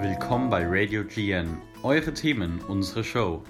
[0.00, 1.60] Willkommen bei Radio GN.
[1.82, 3.42] Eure Themen, unsere Show.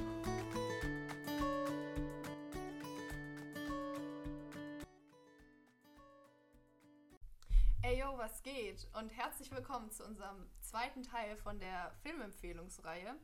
[7.82, 8.86] Ey yo, was geht?
[8.98, 13.14] Und herzlich willkommen zu unserem zweiten Teil von der Filmempfehlungsreihe.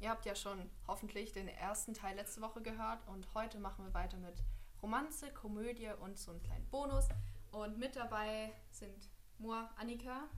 [0.00, 3.94] Ihr habt ja schon hoffentlich den ersten Teil letzte Woche gehört und heute machen wir
[3.94, 4.42] weiter mit
[4.84, 7.08] Romanze, Komödie und so einen kleinen Bonus.
[7.52, 10.28] Und mit dabei sind Moa, Annika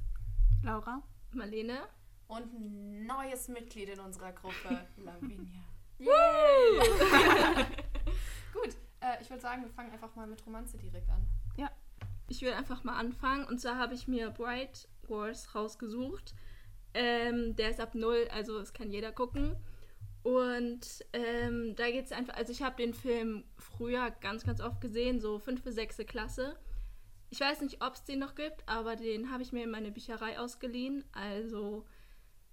[0.62, 1.80] Laura, Marlene.
[2.28, 5.64] und ein neues Mitglied in unserer Gruppe, Lavinia.
[8.52, 11.26] Gut, äh, ich würde sagen, wir fangen einfach mal mit Romanze direkt an.
[12.28, 13.44] Ich will einfach mal anfangen.
[13.44, 16.34] Und zwar habe ich mir Bright Wars rausgesucht.
[16.92, 19.54] Ähm, der ist ab null, also es kann jeder gucken.
[20.26, 24.80] Und ähm, da geht es einfach, also ich habe den Film früher ganz, ganz oft
[24.80, 26.58] gesehen, so fünfte, sechste Klasse.
[27.30, 29.92] Ich weiß nicht, ob es den noch gibt, aber den habe ich mir in meine
[29.92, 31.04] Bücherei ausgeliehen.
[31.12, 31.84] Also,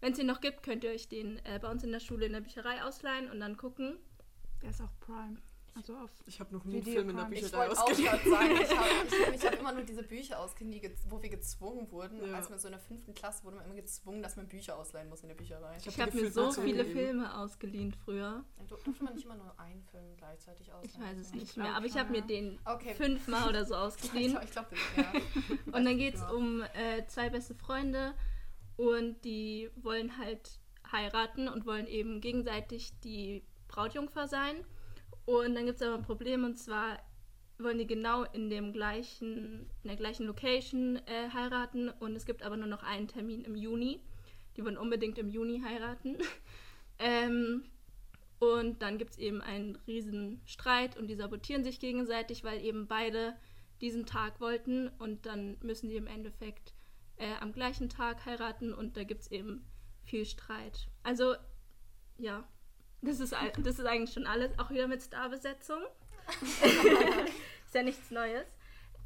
[0.02, 2.28] wenn es den noch gibt, könnt ihr euch den äh, bei uns in der Schule
[2.28, 3.98] in der Bücherei ausleihen und dann gucken.
[4.62, 5.42] der ist auf Prime.
[5.76, 7.32] Also auf Ich habe noch nie einen Video Film in der.
[7.32, 8.32] Ich Bücherei wollte auch ausgeliehen.
[8.32, 12.24] sagen, ich habe ich, ich hab immer nur diese Bücher ausgeliehen, wo wir gezwungen wurden.
[12.28, 12.36] Ja.
[12.36, 15.10] Als wir so in der fünften Klasse wurde man immer gezwungen, dass man Bücher ausleihen
[15.10, 15.76] muss in der Bücherei.
[15.78, 16.86] Ich Ich hab habe mir so viele.
[16.86, 18.44] Filme ausgeliehen früher.
[18.68, 20.90] Durfte man nicht immer nur einen Film gleichzeitig ausleihen.
[20.92, 22.94] Ich weiß es nicht mehr, aber ich habe mir den Okay.
[22.94, 24.32] fünfmal oder so Ich ausgeliehen.
[24.34, 25.12] glaube, ich glaub, das ja.
[25.78, 26.36] Und dann geht es Genau.
[26.36, 28.14] um äh, zwei beste Freunde
[28.78, 30.60] und die wollen halt
[30.92, 34.64] heiraten und wollen eben gegenseitig die Brautjungfer sein.
[35.26, 37.00] Und dann gibt es aber ein Problem und zwar
[37.60, 42.44] wollen die genau in dem gleichen, in der gleichen Location äh, heiraten und es gibt
[42.44, 44.02] aber nur noch einen Termin im Juni.
[44.58, 46.18] Die wollen unbedingt im Juni heiraten.
[47.00, 47.64] ähm,
[48.40, 52.88] und dann gibt es eben einen riesen Streit und die sabotieren sich gegenseitig, weil eben
[52.88, 53.36] beide
[53.82, 56.74] diesen Tag wollten und dann müssen die im Endeffekt
[57.18, 59.66] äh, am gleichen Tag heiraten und da gibt es eben
[60.04, 60.88] viel Streit.
[61.04, 61.36] Also,
[62.18, 62.48] ja,
[63.04, 65.80] das ist, all- das ist eigentlich schon alles, auch wieder mit Starbesetzung.
[67.66, 68.48] ist ja nichts Neues.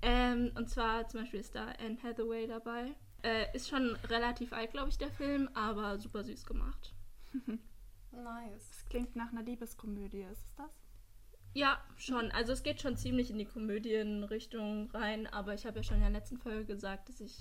[0.02, 2.96] Ähm, und zwar zum Beispiel ist da Anne Hathaway dabei.
[3.24, 6.94] Äh, ist schon relativ alt, glaube ich, der Film, aber super süß gemacht.
[8.12, 8.70] Nice.
[8.72, 10.72] Es klingt nach einer Liebeskomödie, ist es das?
[11.54, 12.32] Ja, schon.
[12.32, 16.02] Also es geht schon ziemlich in die Komödienrichtung rein, aber ich habe ja schon in
[16.04, 17.38] der letzten Folge gesagt, dass ich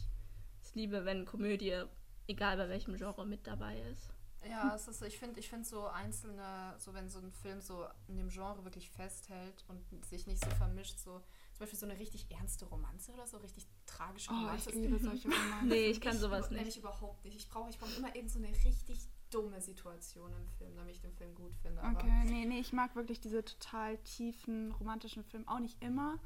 [0.62, 1.83] es liebe, wenn Komödie,
[2.27, 4.12] egal bei welchem Genre, mit dabei ist.
[4.51, 7.87] Ja, es ist, ich finde ich find so einzelne, so wenn so ein Film so
[8.09, 11.21] in dem Genre wirklich festhält und sich nicht so vermischt, so
[11.53, 14.71] zum Beispiel so eine richtig ernste Romanze oder so, richtig tragische Oh, Romanze.
[14.71, 15.69] ich liebe solche Romanzen.
[15.69, 16.77] Nee, ich kann sowas Nenn nicht.
[16.77, 17.37] ich überhaupt nicht.
[17.37, 21.01] Ich brauche ich brauch immer irgend so eine richtig dumme Situation im Film, damit ich
[21.01, 21.83] den Film gut finde.
[21.83, 25.49] Okay, nee, nee, ich mag wirklich diese total tiefen romantischen Filme.
[25.49, 26.19] Auch nicht immer,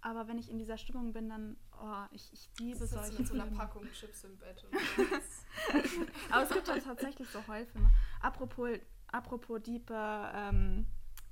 [0.00, 3.34] aber wenn ich in dieser Stimmung bin, dann, oh, ich, ich liebe solche mit so
[3.34, 3.58] einer Filme.
[3.58, 4.64] Packung Chips im Bett.
[6.30, 7.90] Aber es gibt auch tatsächlich so Heulfilme.
[8.20, 8.78] Apropos,
[9.08, 10.86] apropos diepe ähm,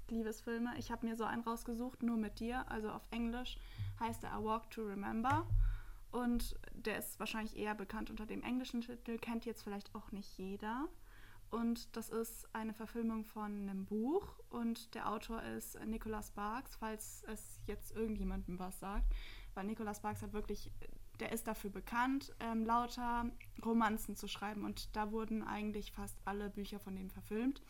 [0.09, 3.59] Liebesfilme, ich habe mir so einen rausgesucht, nur mit dir, also auf Englisch
[4.01, 5.47] heißt er A Walk to Remember.
[6.13, 10.39] Und der ist wahrscheinlich eher bekannt unter dem englischen Titel, kennt jetzt vielleicht auch nicht
[10.39, 10.89] jeder.
[11.51, 17.23] Und das ist eine Verfilmung von einem Buch und der Autor ist Nicholas Sparks, falls
[17.29, 19.07] es jetzt irgendjemandem was sagt.
[19.57, 20.71] Weil Nicholas Sparks hat wirklich,
[21.19, 23.31] der ist dafür bekannt, ähm, lauter
[23.65, 27.63] Romanzen zu schreiben und da wurden eigentlich fast alle Bücher von dem verfilmt.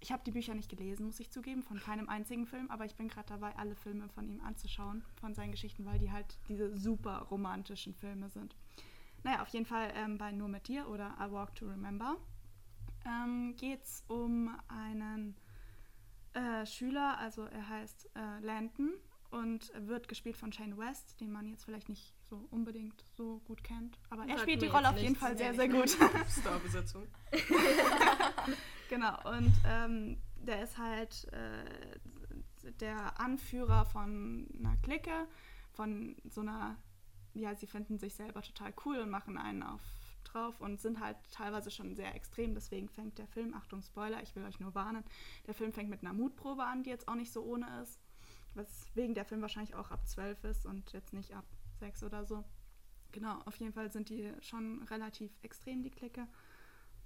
[0.00, 2.94] Ich habe die Bücher nicht gelesen, muss ich zugeben, von keinem einzigen Film, aber ich
[2.94, 6.76] bin gerade dabei, alle Filme von ihm anzuschauen, von seinen Geschichten, weil die halt diese
[6.76, 8.54] super romantischen Filme sind.
[9.22, 12.16] Naja, auf jeden Fall ähm, bei Nur mit dir oder I Walk to Remember
[13.06, 15.36] ähm, geht es um einen
[16.34, 18.92] äh, Schüler, also er heißt äh, Landon
[19.34, 23.64] und wird gespielt von Shane West, den man jetzt vielleicht nicht so unbedingt so gut
[23.64, 23.98] kennt.
[24.10, 25.16] Aber er spielt die Rolle auf jeden.
[25.16, 25.90] Fall sehr, sehr gut.
[26.40, 27.06] Starbesetzung.
[28.90, 31.98] Genau, und ähm, der ist halt äh,
[32.80, 35.26] der Anführer von einer Clique,
[35.72, 36.76] von so einer,
[37.32, 39.80] ja, sie finden sich selber total cool und machen einen auf
[40.24, 42.54] drauf und sind halt teilweise schon sehr extrem.
[42.54, 45.04] Deswegen fängt der Film, Achtung Spoiler, ich will euch nur warnen,
[45.46, 48.00] der Film fängt mit einer Mutprobe an, die jetzt auch nicht so ohne ist.
[48.54, 51.44] Weswegen der Film wahrscheinlich auch ab 12 ist und jetzt nicht ab
[51.80, 52.44] 6 oder so.
[53.12, 56.26] Genau, auf jeden Fall sind die schon relativ extrem, die Clique.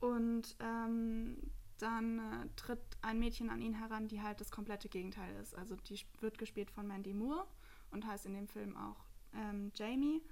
[0.01, 1.37] Und ähm,
[1.79, 5.57] dann äh, tritt ein Mädchen an ihn heran, die halt das komplette Gegenteil ist.
[5.57, 7.47] Also die wird gespielt von Mandy Moore
[7.91, 9.05] und heißt in dem Film auch
[9.35, 10.23] ähm, Jamie.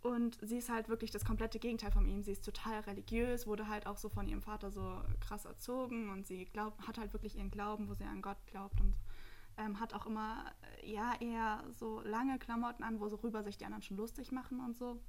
[0.00, 2.22] Und sie ist halt wirklich das komplette Gegenteil von ihm.
[2.22, 6.26] Sie ist total religiös, wurde halt auch so von ihrem Vater so krass erzogen und
[6.26, 8.94] sie glaub, hat halt wirklich ihren Glauben, wo sie an Gott glaubt und
[9.58, 10.44] Ähm, hat auch immer,
[10.82, 14.76] äh, ja, eher so lange Klamotten an, worüber sich die anderen schon lustig machen und
[14.76, 15.00] so.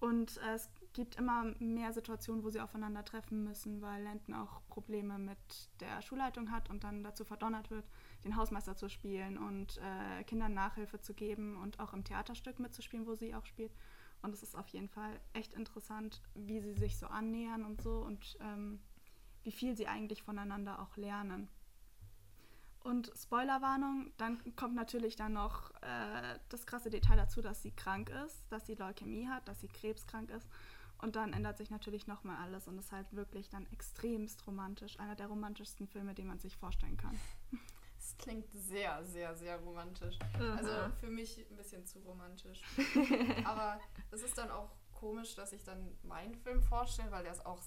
[0.00, 5.18] Und äh, es gibt immer mehr Situationen, wo sie aufeinandertreffen müssen, weil Landon auch Probleme
[5.18, 5.38] mit
[5.80, 7.84] der Schulleitung hat und dann dazu verdonnert wird,
[8.24, 13.06] den Hausmeister zu spielen und äh, Kindern Nachhilfe zu geben und auch im Theaterstück mitzuspielen,
[13.06, 13.72] wo sie auch spielt.
[14.22, 17.98] Und es ist auf jeden Fall echt interessant, wie sie sich so annähern und so
[18.00, 18.80] und ähm,
[19.42, 21.48] wie viel sie eigentlich voneinander auch lernen.
[22.88, 28.08] Und Spoilerwarnung, dann kommt natürlich dann noch äh, das krasse Detail dazu, dass sie krank
[28.24, 30.48] ist, dass sie Leukämie hat, dass sie krebskrank ist.
[30.96, 34.98] Und dann ändert sich natürlich nochmal alles und ist halt wirklich dann extremst romantisch.
[34.98, 37.20] Einer der romantischsten Filme, den man sich vorstellen kann.
[37.98, 40.18] Es klingt sehr, sehr, sehr romantisch.
[40.36, 40.54] Aha.
[40.54, 42.62] Also für mich ein bisschen zu romantisch.
[43.44, 43.78] Aber
[44.12, 47.60] es ist dann auch komisch, dass ich dann meinen Film vorstelle, weil der ist auch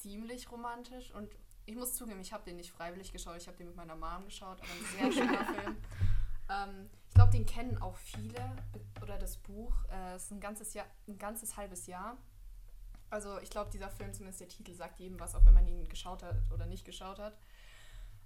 [0.00, 1.10] ziemlich romantisch.
[1.10, 1.28] Und
[1.66, 4.24] ich muss zugeben, ich habe den nicht freiwillig geschaut, ich habe den mit meiner Mom
[4.24, 5.76] geschaut, aber ein sehr schöner Film.
[6.48, 8.56] Ähm, ich glaube, den kennen auch viele.
[9.02, 9.84] Oder das Buch.
[9.90, 12.18] Äh, es ist ein ganzes, Jahr, ein ganzes halbes Jahr.
[13.10, 15.88] Also ich glaube, dieser Film, zumindest der Titel, sagt jedem was, auch wenn man ihn
[15.88, 17.38] geschaut hat oder nicht geschaut hat.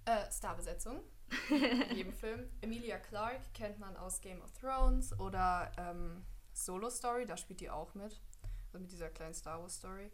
[0.04, 1.02] Äh, Starbesetzung
[1.50, 2.48] in jedem Film.
[2.62, 6.24] Emilia Clarke kennt man aus Game of Thrones oder ähm,
[6.54, 8.20] Solo Story, da spielt die auch mit.
[8.66, 10.10] Also mit dieser kleinen Star Wars Story.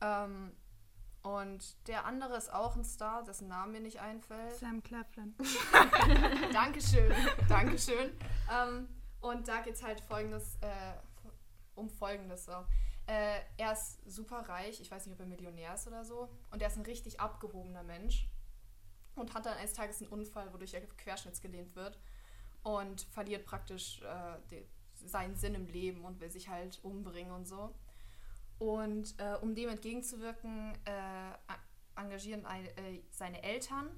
[0.00, 0.52] Ähm,
[1.24, 4.56] und der andere ist auch ein Star, dessen Name mir nicht einfällt.
[4.56, 5.34] Sam Claflin.
[6.52, 7.12] Dankeschön,
[7.48, 8.12] Dankeschön.
[8.52, 8.88] Ähm,
[9.22, 10.92] und da geht es halt folgendes, äh,
[11.74, 12.52] um folgendes so.
[13.06, 16.28] Äh, er ist super reich, ich weiß nicht, ob er Millionär ist oder so.
[16.50, 18.28] Und er ist ein richtig abgehobener Mensch.
[19.14, 21.98] Und hat dann eines Tages einen Unfall, wodurch er querschnittsgelähmt wird.
[22.64, 24.66] Und verliert praktisch äh, de,
[25.06, 27.74] seinen Sinn im Leben und will sich halt umbringen und so.
[28.58, 33.90] Und äh, um dem entgegenzuwirken, äh, engagieren ein, äh, seine Eltern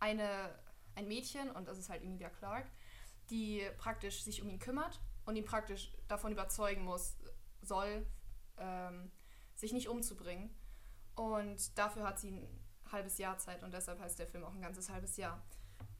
[0.00, 0.54] eine,
[0.94, 2.68] ein Mädchen, und das ist halt Emilia Clarke,
[3.30, 7.16] die praktisch sich um ihn kümmert und ihn praktisch davon überzeugen muss,
[7.62, 8.06] soll,
[8.58, 9.10] ähm,
[9.54, 10.54] sich nicht umzubringen.
[11.14, 14.60] Und dafür hat sie ein halbes Jahr Zeit und deshalb heißt der Film auch ein
[14.60, 15.42] ganzes halbes Jahr.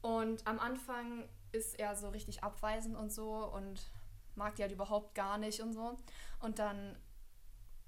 [0.01, 3.89] Und am Anfang ist er so richtig abweisend und so und
[4.35, 5.97] mag die halt überhaupt gar nicht und so.
[6.41, 6.95] Und dann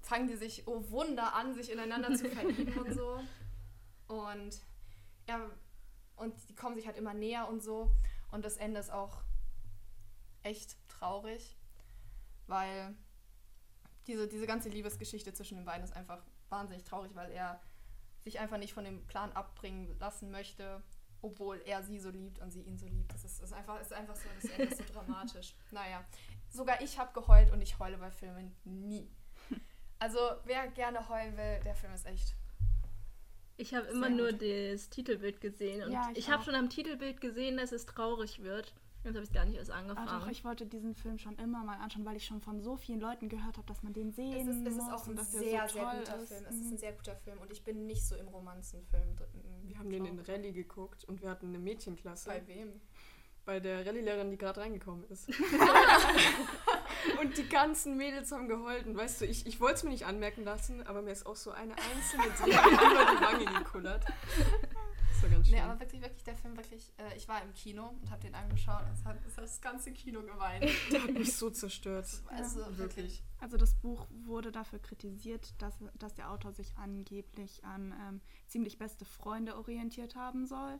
[0.00, 3.20] fangen die sich, oh Wunder, an, sich ineinander zu verlieben und so.
[4.06, 4.60] Und
[5.26, 5.50] er
[6.18, 7.90] und die kommen sich halt immer näher und so.
[8.30, 9.22] Und das Ende ist auch
[10.42, 11.56] echt traurig,
[12.46, 12.94] weil
[14.06, 17.60] diese, diese ganze Liebesgeschichte zwischen den beiden ist einfach wahnsinnig traurig, weil er
[18.20, 20.82] sich einfach nicht von dem Plan abbringen lassen möchte,
[21.22, 23.12] obwohl er sie so liebt und sie ihn so liebt.
[23.12, 25.54] Das ist, ist, einfach, ist einfach so, das Ende ist so dramatisch.
[25.70, 26.04] Naja,
[26.48, 29.10] sogar ich habe geheult und ich heule bei Filmen nie.
[30.00, 32.34] Also wer gerne heulen will, der Film ist echt
[33.56, 34.42] Ich habe immer nur gut.
[34.42, 38.42] das Titelbild gesehen und Ja, ich, ich habe schon am Titelbild gesehen, dass es traurig
[38.42, 38.72] wird.
[39.04, 40.08] Jetzt habe ich gar nicht erst Ah, angefangen.
[40.08, 43.00] doch, ich wollte diesen Film schon immer mal anschauen, weil ich schon von so vielen
[43.00, 45.24] Leuten gehört habe, dass man den sehen Es ist, es ist muss auch und ein
[45.24, 46.28] sehr, so sehr guter ist.
[46.28, 46.44] Film.
[46.48, 46.72] Es ist Mhm.
[46.72, 49.62] ein sehr guter Film und ich bin nicht so im Romanzenfilm drin.
[49.62, 52.80] Wir haben den in Rallye geguckt und wir hatten eine Mädchenklasse Bei wem?
[53.44, 55.28] bei der Rallye-Lehrerin, die gerade reingekommen ist.
[57.20, 58.86] und die ganzen Mädels haben geheult.
[58.86, 61.36] Und weißt du, ich, ich wollte es mir nicht anmerken lassen, aber mir ist auch
[61.36, 64.04] so eine einzelne Träne über die Wange gekullert.
[64.04, 65.56] Das war ganz schön.
[65.56, 68.34] Nee, aber wirklich, wirklich, der Film wirklich, äh, ich war im Kino und habe den
[68.34, 70.64] angeschaut und es hat, es hat das ganze Kino geweint.
[70.92, 72.06] der hat mich so zerstört.
[72.28, 72.78] Also wirklich.
[72.78, 73.22] Wirklich.
[73.40, 78.78] Also das Buch wurde dafür kritisiert, dass, dass der Autor sich angeblich an ähm, ziemlich
[78.78, 80.78] beste Freunde orientiert haben soll.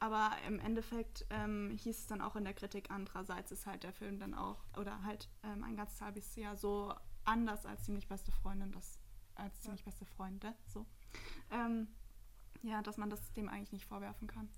[0.00, 3.92] Aber im Endeffekt ähm, hieß es dann auch in der Kritik, andererseits ist halt der
[3.92, 8.30] Film dann auch, oder halt ähm, ein ganzes halbes Jahr so anders als ziemlich beste
[8.30, 8.98] Freundin, das,
[9.34, 10.86] als ziemlich beste Freunde, so.
[11.50, 11.88] Ähm,
[12.62, 14.48] ja, dass man das dem eigentlich nicht vorwerfen kann.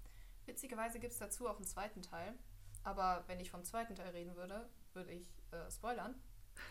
[0.46, 2.34] Witzigerweise gibt es dazu auch einen zweiten Teil.
[2.82, 6.14] Aber wenn ich vom zweiten Teil reden würde, würde ich äh, spoilern,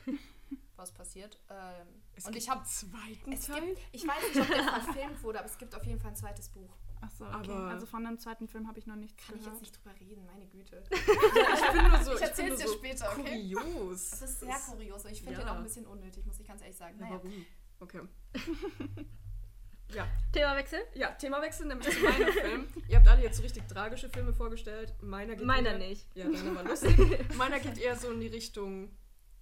[0.75, 1.39] was passiert.
[1.49, 1.87] Ähm,
[2.25, 3.65] und ich habe zweiten Teil.
[3.75, 6.15] gibt, ich weiß nicht, ob der verfilmt wurde, aber es gibt auf jeden Fall ein
[6.15, 6.75] zweites Buch.
[7.01, 7.51] Achso, okay.
[7.51, 9.61] Aber- also von dem zweiten Film habe ich noch nichts Kann ich gehört.
[9.61, 10.83] jetzt nicht drüber reden, meine Güte.
[10.91, 13.53] ich bin nur so, Ich erzähl's dir so später, okay?
[13.53, 14.09] Kurios.
[14.11, 15.39] Das ist sehr kurios und ich finde Ja.
[15.39, 16.97] den auch ein bisschen unnötig, muss ich ganz ehrlich sagen.
[16.99, 17.15] Ja, Naja.
[17.23, 17.45] warum?
[17.79, 18.01] Okay.
[19.93, 20.79] ja, Themawechsel?
[20.93, 22.67] ja, Themawechsel, nämlich zu meinem Film.
[22.89, 24.93] Ihr habt alle jetzt so richtig tragische Filme vorgestellt.
[25.01, 26.05] Meiner geht Meiner eher, nicht.
[26.15, 26.97] Ja, deiner war lustig.
[27.37, 28.91] Meiner geht eher so in die Richtung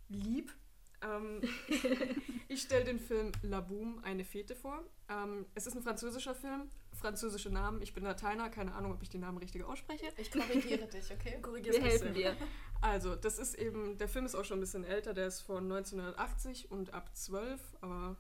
[0.10, 0.54] lieb.
[1.01, 1.42] Ähm,
[2.48, 4.84] ich stelle den Film La Boum, eine Fete vor.
[5.10, 7.82] Ähm, es ist ein französischer Film, französische Namen.
[7.82, 10.08] Ich bin Lateiner, keine Ahnung, ob ich die Namen richtig ausspreche.
[10.18, 11.38] Ich korrigiere dich, okay?
[11.42, 12.36] Korrigier's Wir helfen dir.
[12.82, 15.63] Also, das ist eben, der Film ist auch schon ein bisschen älter, der ist von
[15.63, 18.18] 1980 und ab 12, aber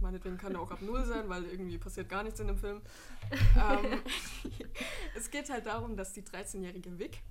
[0.00, 2.80] Meinetwegen kann er auch ab Null sein, weil irgendwie passiert gar nichts in dem Film.
[3.30, 4.00] ähm,
[5.14, 7.22] es geht halt darum, dass die 13-jährige Vic,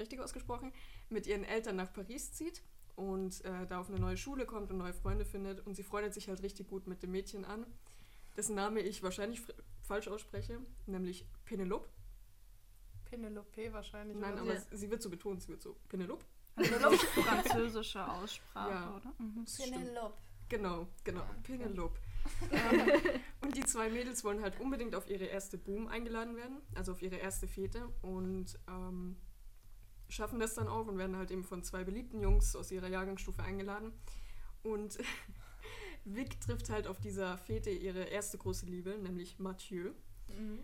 [0.00, 0.72] richtig ausgesprochen,
[1.08, 2.62] mit ihren Eltern nach Paris zieht
[2.96, 5.66] und äh, da auf eine neue Schule kommt und neue Freunde findet.
[5.66, 7.66] Und sie freundet sich halt richtig gut mit dem Mädchen an,
[8.36, 9.42] dessen Name ich wahrscheinlich
[9.82, 11.88] falsch ausspreche, nämlich Penelope.
[13.04, 14.16] Penelope wahrscheinlich.
[14.16, 14.76] Nein, aber so.
[14.76, 16.24] sie wird so betont, sie wird so Penelope.
[17.24, 18.96] Französische Aussprache, Ja.
[18.96, 19.12] oder?
[19.18, 19.44] Mhm.
[19.44, 20.14] Penelope.
[20.48, 21.36] Genau, genau, Ja.
[21.42, 21.98] Penelope.
[22.52, 22.90] ähm,
[23.42, 27.02] und die zwei Mädels wollen halt unbedingt auf ihre erste Boom eingeladen werden, also auf
[27.02, 29.16] ihre erste Fete und ähm,
[30.08, 33.42] schaffen das dann auch und werden halt eben von zwei beliebten Jungs aus ihrer Jahrgangsstufe
[33.42, 33.92] eingeladen.
[34.62, 34.98] Und
[36.04, 39.90] Vic trifft halt auf dieser Fete ihre erste große Liebe, nämlich Mathieu.
[40.28, 40.60] Mhm.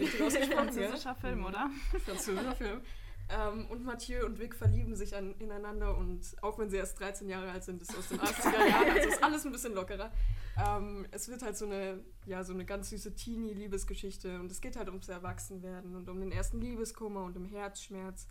[0.00, 0.06] Ähm?
[0.52, 1.46] Französischer Film, Mhm.
[1.46, 1.70] oder?
[2.04, 2.80] französischer Film.
[3.28, 7.28] Ähm, und Mathieu und Vic verlieben sich an, ineinander und auch wenn sie erst 13
[7.28, 10.10] Jahre alt sind, ist aus den 80er Jahren, also ist alles ein bisschen lockerer.
[10.58, 14.76] Ähm, es wird halt so eine, ja, so eine ganz süße Teenie-Liebesgeschichte und es geht
[14.76, 18.26] halt ums Erwachsenwerden und um den ersten Liebeskummer und um Herzschmerz.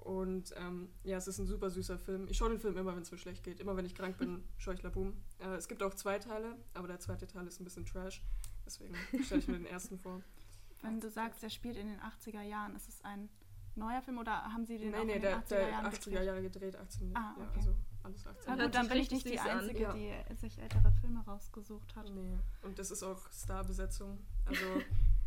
[0.00, 2.26] Und ähm, ja, es ist ein super süßer Film.
[2.28, 3.60] Ich schaue den Film immer, wenn es mir schlecht geht.
[3.60, 5.14] Immer wenn ich krank bin, schaue ich Laboom.
[5.38, 8.22] Äh, es gibt auch zwei Teile, aber der zweite Teil ist ein bisschen Trash.
[8.64, 10.22] Deswegen stelle ich mir den ersten vor.
[10.82, 13.28] Wenn du sagst, der spielt in den 80er Jahren, ist es ein
[13.74, 15.86] neuer Film oder haben sie den Nee, auch nee, in der, den 80er der Jahren
[15.86, 16.24] 80er gedreht?
[16.24, 17.56] Jahre gedreht, 18, Ah, ja, okay.
[17.56, 18.56] also alles 18.
[18.56, 19.92] Na gut, dann bin ich nicht die an, Einzige, ja.
[19.92, 22.10] die sich ältere Filme rausgesucht hat.
[22.14, 24.18] Nee, und das ist auch Starbesetzung.
[24.46, 24.64] Also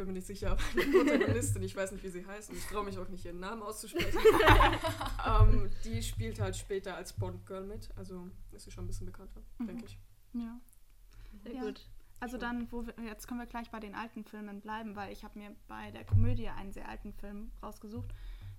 [0.00, 2.64] bin mir nicht sicher, aber die Protagonistin, ich weiß nicht, wie sie heißt und ich
[2.66, 4.18] traue mich auch nicht, ihren Namen auszusprechen.
[5.26, 9.42] ähm, die spielt halt später als Bond-Girl mit, also ist sie schon ein bisschen bekannter,
[9.58, 9.66] Mhm.
[9.66, 9.98] denke ich.
[10.32, 10.58] Ja.
[11.44, 11.60] Sehr Ja.
[11.62, 11.86] gut.
[12.18, 15.22] Also dann, wo wir, jetzt können wir gleich bei den alten Filmen bleiben, weil ich
[15.24, 18.08] habe mir bei der Komödie einen sehr alten Film rausgesucht.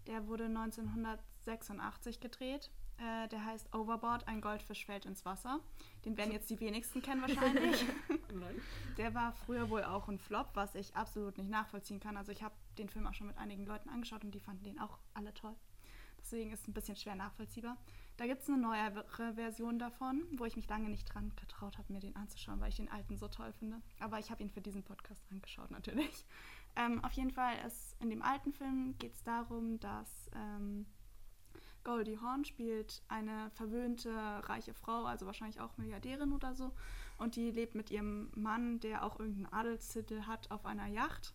[0.08, 2.72] Der wurde 1986 gedreht.
[2.98, 5.60] Äh, der heißt Overboard, ein Goldfisch fällt ins Wasser.
[6.06, 7.84] Den werden jetzt die wenigsten kennen wahrscheinlich.
[8.34, 8.62] Nein.
[8.98, 12.18] Der war früher wohl auch ein Flop, was ich absolut nicht nachvollziehen kann.
[12.18, 14.80] Also ich habe den Film auch schon mit einigen Leuten angeschaut und die fanden den
[14.80, 15.56] auch alle toll.
[16.22, 17.78] Deswegen ist es ein bisschen schwer nachvollziehbar.
[18.18, 21.92] Da gibt es eine neuere Version davon, wo ich mich lange nicht dran getraut habe,
[21.92, 23.82] mir den anzuschauen, weil ich den alten so toll finde.
[24.00, 26.26] Aber ich habe ihn für diesen Podcast angeschaut natürlich.
[26.76, 30.86] Ähm, auf jeden Fall, ist, in dem alten Film geht es darum, dass ähm,
[31.84, 34.12] Goldie Hawn spielt eine verwöhnte,
[34.44, 36.72] reiche Frau, also wahrscheinlich auch Milliardärin oder so.
[37.18, 41.34] Und die lebt mit ihrem Mann, der auch irgendeinen Adelstitel hat, auf einer Yacht.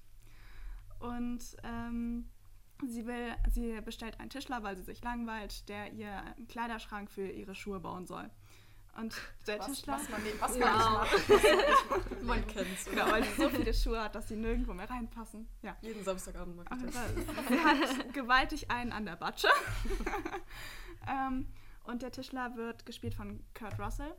[0.99, 2.29] Und ähm,
[2.87, 7.29] sie will, sie bestellt einen Tischler, weil sie sich langweilt, der ihr einen Kleiderschrank für
[7.29, 8.31] ihre Schuhe bauen soll.
[8.99, 9.15] Und
[9.47, 12.23] der Was, Tischler, was man nicht, was man nicht macht.
[12.23, 12.85] Man kennt's.
[12.87, 15.47] genau, weil sie so viele Schuhe hat, dass sie nirgendwo mehr reinpassen.
[15.63, 15.77] Ja.
[15.81, 16.95] Jeden Samstagabend mag ich das.
[16.95, 19.49] da- Sie hat gewaltig einen an der Batsche.
[21.09, 21.47] ähm,
[21.85, 24.13] und der Tischler wird gespielt von Kurt Russell.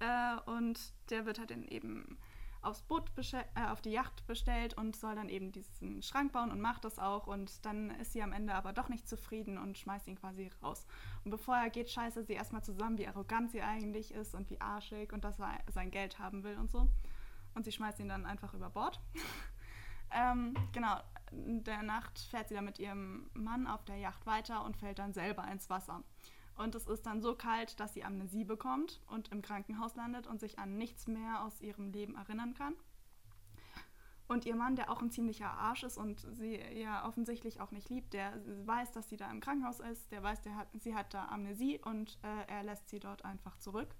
[0.00, 0.78] Äh, und
[1.10, 2.18] der wird halt dann eben
[2.62, 6.60] aufs Boot äh, auf die Yacht bestellt und soll dann eben diesen Schrank bauen und
[6.60, 7.26] macht das auch.
[7.26, 10.86] Und dann ist sie am Ende aber doch nicht zufrieden und schmeißt ihn quasi raus.
[11.24, 14.48] Und bevor er geht, scheißt er sie erstmal zusammen, wie arrogant sie eigentlich ist und
[14.50, 16.88] wie arschig und dass er sein Geld haben will und so.
[17.54, 19.00] Und sie schmeißt ihn dann einfach über Bord.
[20.14, 21.00] Ähm, genau,
[21.30, 24.98] in der Nacht fährt sie dann mit ihrem Mann auf der Yacht weiter und fällt
[24.98, 26.02] dann selber ins Wasser.
[26.56, 30.40] Und es ist dann so kalt, dass sie Amnesie bekommt und im Krankenhaus landet und
[30.40, 32.74] sich an nichts mehr aus ihrem Leben erinnern kann.
[34.28, 37.90] Und ihr Mann, der auch ein ziemlicher Arsch ist und sie ja offensichtlich auch nicht
[37.90, 38.32] liebt, der
[38.66, 41.80] weiß, dass sie da im Krankenhaus ist, der weiß, der hat, sie hat da Amnesie
[41.84, 43.94] und äh, er lässt sie dort einfach zurück.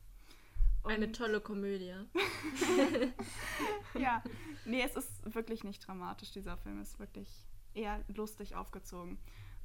[0.85, 1.95] Eine Und- tolle Komödie.
[3.99, 4.23] ja,
[4.65, 6.33] nee, es ist wirklich nicht dramatisch.
[6.33, 7.29] Dieser Film ist wirklich
[7.75, 9.19] eher lustig aufgezogen.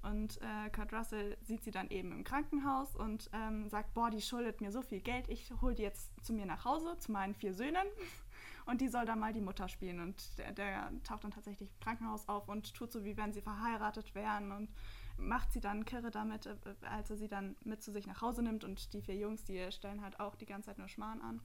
[0.04, 4.22] Und äh, Kurt Russell sieht sie dann eben im Krankenhaus und ähm, sagt, boah, die
[4.22, 7.36] schuldet mir so viel Geld, ich hole die jetzt zu mir nach Hause, zu meinen
[7.36, 7.86] vier Söhnen.
[8.66, 10.01] Und die soll dann mal die Mutter spielen.
[10.01, 13.42] Und der, der taucht dann tatsächlich im Krankenhaus auf und tut so, wie wenn sie
[13.42, 14.70] verheiratet wären und
[15.18, 18.44] macht sie dann kirre damit, äh, als er sie dann mit zu sich nach Hause
[18.44, 18.66] nimmt.
[18.66, 21.39] Und die vier Jungs, die stellen halt auch die ganze Zeit nur Schmarrn an.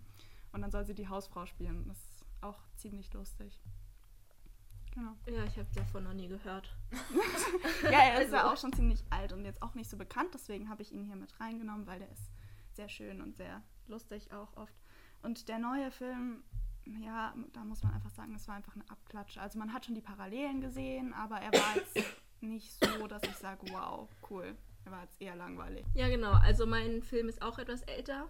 [0.51, 1.85] Und dann soll sie die Hausfrau spielen.
[1.87, 3.61] Das ist auch ziemlich lustig.
[4.95, 5.13] Genau.
[5.27, 6.75] Ja, ich habe davon noch nie gehört.
[7.85, 10.31] Ja, er ist ja auch schon ziemlich alt und jetzt auch nicht so bekannt.
[10.35, 12.31] Deswegen habe ich ihn hier mit reingenommen, weil der ist
[12.73, 14.75] sehr schön und sehr lustig auch oft.
[15.23, 16.45] Und der neue Film,
[16.85, 19.41] ja, da muss man einfach sagen, es war einfach eine Abklatsche.
[19.41, 22.07] Also man hat schon die Parallelen gesehen, aber er war jetzt
[22.41, 24.55] nicht so, dass ich sage, wow, cool.
[24.85, 25.87] Er war jetzt eher langweilig.
[25.95, 26.33] Ja, genau.
[26.33, 28.29] Also mein Film ist auch etwas älter.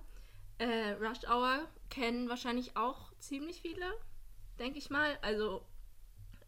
[0.59, 3.87] Äh, Rush Hour kennen wahrscheinlich auch ziemlich viele,
[4.59, 5.19] denke ich mal.
[5.23, 5.64] Also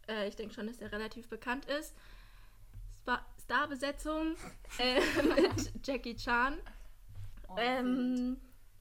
[0.08, 1.94] äh, ich denke schon, dass der relativ bekannt ist.
[3.02, 4.36] Spa- Starbesetzung
[4.78, 6.58] äh, mit Jackie Chan.
[7.48, 8.36] Oh, Ähm,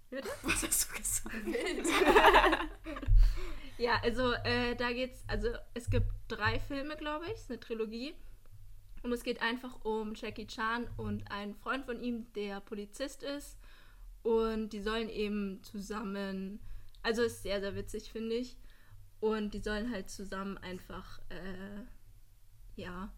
[0.10, 0.30] Bitte?
[0.44, 1.46] Was hast du gesagt?
[1.46, 1.88] Wild.
[3.80, 7.60] Ja, also äh, da geht's, also es gibt drei Filme, glaube ich, es ist eine
[7.60, 8.14] Trilogie.
[9.02, 13.58] Und es geht einfach um Jackie Chan und einen Freund von ihm, der Polizist ist.
[14.22, 16.60] Und die sollen eben zusammen,
[17.02, 18.56] also ist sehr, sehr witzig, finde ich.
[19.24, 21.86] Und die sollen halt zusammen einfach, äh,
[22.76, 23.10] ja,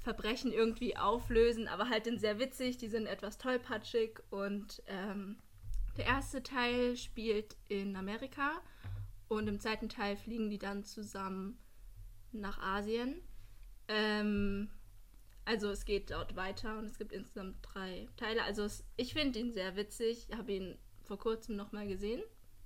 [0.00, 2.78] Verbrechen irgendwie auflösen, aber halt in sehr witzig.
[2.78, 5.36] Die sind etwas tollpatschig und ähm,
[5.98, 8.52] der erste Teil spielt in Amerika
[9.28, 11.58] und im zweiten Teil fliegen die dann zusammen
[12.32, 13.20] nach Asien.
[13.88, 14.70] Ähm,
[15.44, 18.44] also es geht dort weiter und es gibt insgesamt drei Teile.
[18.44, 20.26] Also es, ich finde ihn sehr witzig.
[20.30, 22.22] Ich habe ihn vor kurzem nochmal gesehen,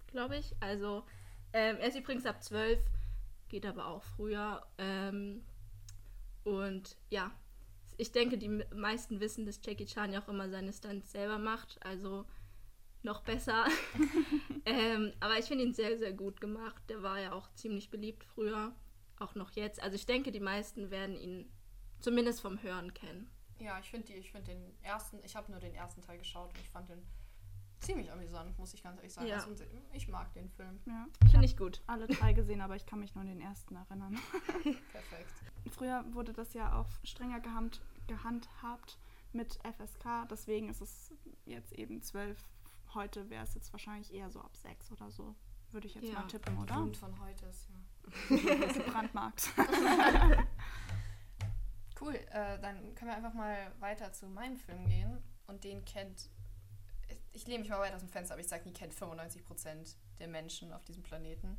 [0.07, 0.55] glaube ich.
[0.61, 1.05] Also
[1.53, 2.81] ähm, er ist übrigens ab 12,
[3.49, 4.67] geht aber auch früher.
[4.79, 5.45] Ähm,
[6.45, 7.31] und ja,
[7.97, 11.39] ich denke, die me- meisten wissen, dass Jackie Chan ja auch immer seine Stunts selber
[11.39, 11.85] macht.
[11.85, 12.25] Also
[13.03, 13.67] noch besser.
[14.65, 16.83] ähm, aber ich finde ihn sehr, sehr gut gemacht.
[16.89, 18.75] Der war ja auch ziemlich beliebt früher,
[19.19, 19.83] auch noch jetzt.
[19.83, 21.51] Also ich denke, die meisten werden ihn
[22.01, 23.31] zumindest vom Hören kennen.
[23.59, 26.69] Ja, ich finde find den ersten, ich habe nur den ersten Teil geschaut und ich
[26.71, 27.03] fand den
[27.83, 29.27] ziemlich amüsant, muss ich ganz ehrlich sagen.
[29.27, 29.37] Ja.
[29.45, 30.81] Also, ich mag den Film.
[30.87, 31.07] Ja.
[31.31, 31.83] Finde ich gut.
[31.87, 34.19] alle drei gesehen, aber ich kann mich nur an den ersten erinnern.
[34.93, 35.33] Perfekt.
[35.71, 38.99] Früher wurde das ja auch strenger gehand, gehandhabt
[39.33, 41.13] mit FSK, deswegen ist es
[41.45, 42.45] jetzt eben zwölf.
[42.95, 45.35] Heute wäre es jetzt wahrscheinlich eher so ab sechs oder so.
[45.71, 46.21] Würde ich jetzt Ja.
[46.21, 46.75] mal tippen, oder?
[46.77, 48.37] Jugend von heute ist ja.
[48.85, 49.51] Gebrandmarkt.
[52.01, 55.19] Cool, äh, dann können wir einfach mal weiter zu meinem Film gehen.
[55.47, 56.31] Und den kennt,
[57.33, 60.29] ich lehne mich mal weit aus dem Fenster, aber ich sage, die kennt 95% der
[60.29, 61.59] Menschen auf diesem Planeten.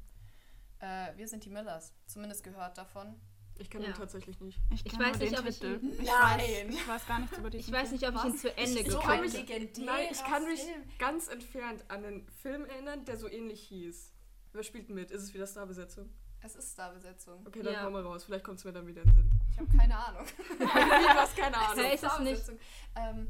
[0.80, 1.94] Äh, wir sind die Millers.
[2.06, 3.16] Zumindest gehört davon.
[3.60, 3.90] Ich kann Ja.
[3.90, 4.60] ihn tatsächlich nicht.
[4.74, 6.40] Ich kenn weiß nicht, ob ich ihn- ich Nein.
[6.40, 8.80] Weiß, ich weiß gar nichts über diesen Ich weiß nicht, ob ich ihn zu Ende
[8.80, 9.86] Ich- so geguckt habe.
[9.86, 10.62] Nein, ich kann mich
[10.98, 14.12] ganz entfernt an einen Film erinnern, der so ähnlich hieß.
[14.54, 15.12] Wer spielt mit?
[15.12, 16.10] Ist es wieder Starbesetzung?
[16.42, 17.46] Es ist Starbesetzung.
[17.48, 17.84] Okay, dann Ja.
[17.84, 18.26] hau mal raus.
[18.26, 19.32] Vielleicht kommt es mir dann wieder in den Sinn.
[19.52, 20.26] Ich habe keine Ahnung.
[20.60, 21.84] du hast keine Ahnung.
[21.86, 22.60] Hey, ist es nicht- Starbesetzung.
[22.96, 23.28] Ähm,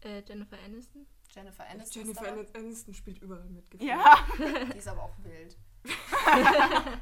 [0.00, 1.06] Äh, Jennifer Aniston?
[1.38, 2.02] Jennifer Aniston.
[2.02, 2.32] Jennifer.
[2.32, 3.70] Aniston Aniston spielt überall mit.
[3.70, 3.88] gefühlt.
[3.90, 4.18] Ja,
[4.74, 5.56] Die ist aber auch wild.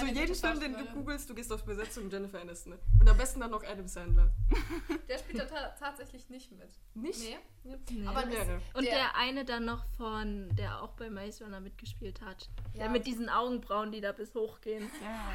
[0.00, 2.78] So jeden Film, den du googelst, du gehst auf Besetzung Jennifer Aniston.
[3.00, 4.30] Und am besten dann noch Adam Sandler.
[5.08, 6.68] Der spielt da ta tatsächlich nicht mit.
[6.94, 7.18] Nicht?
[7.20, 7.76] Nee.
[7.90, 8.06] Nee.
[8.06, 8.60] Aber Wäre.
[8.74, 12.48] Und der, der- eine dann noch von, der auch bei Maze Runner mitgespielt hat.
[12.72, 12.82] Ja.
[12.84, 14.88] Der mit diesen Augenbrauen, die da bis hochgehen.
[15.02, 15.32] ja.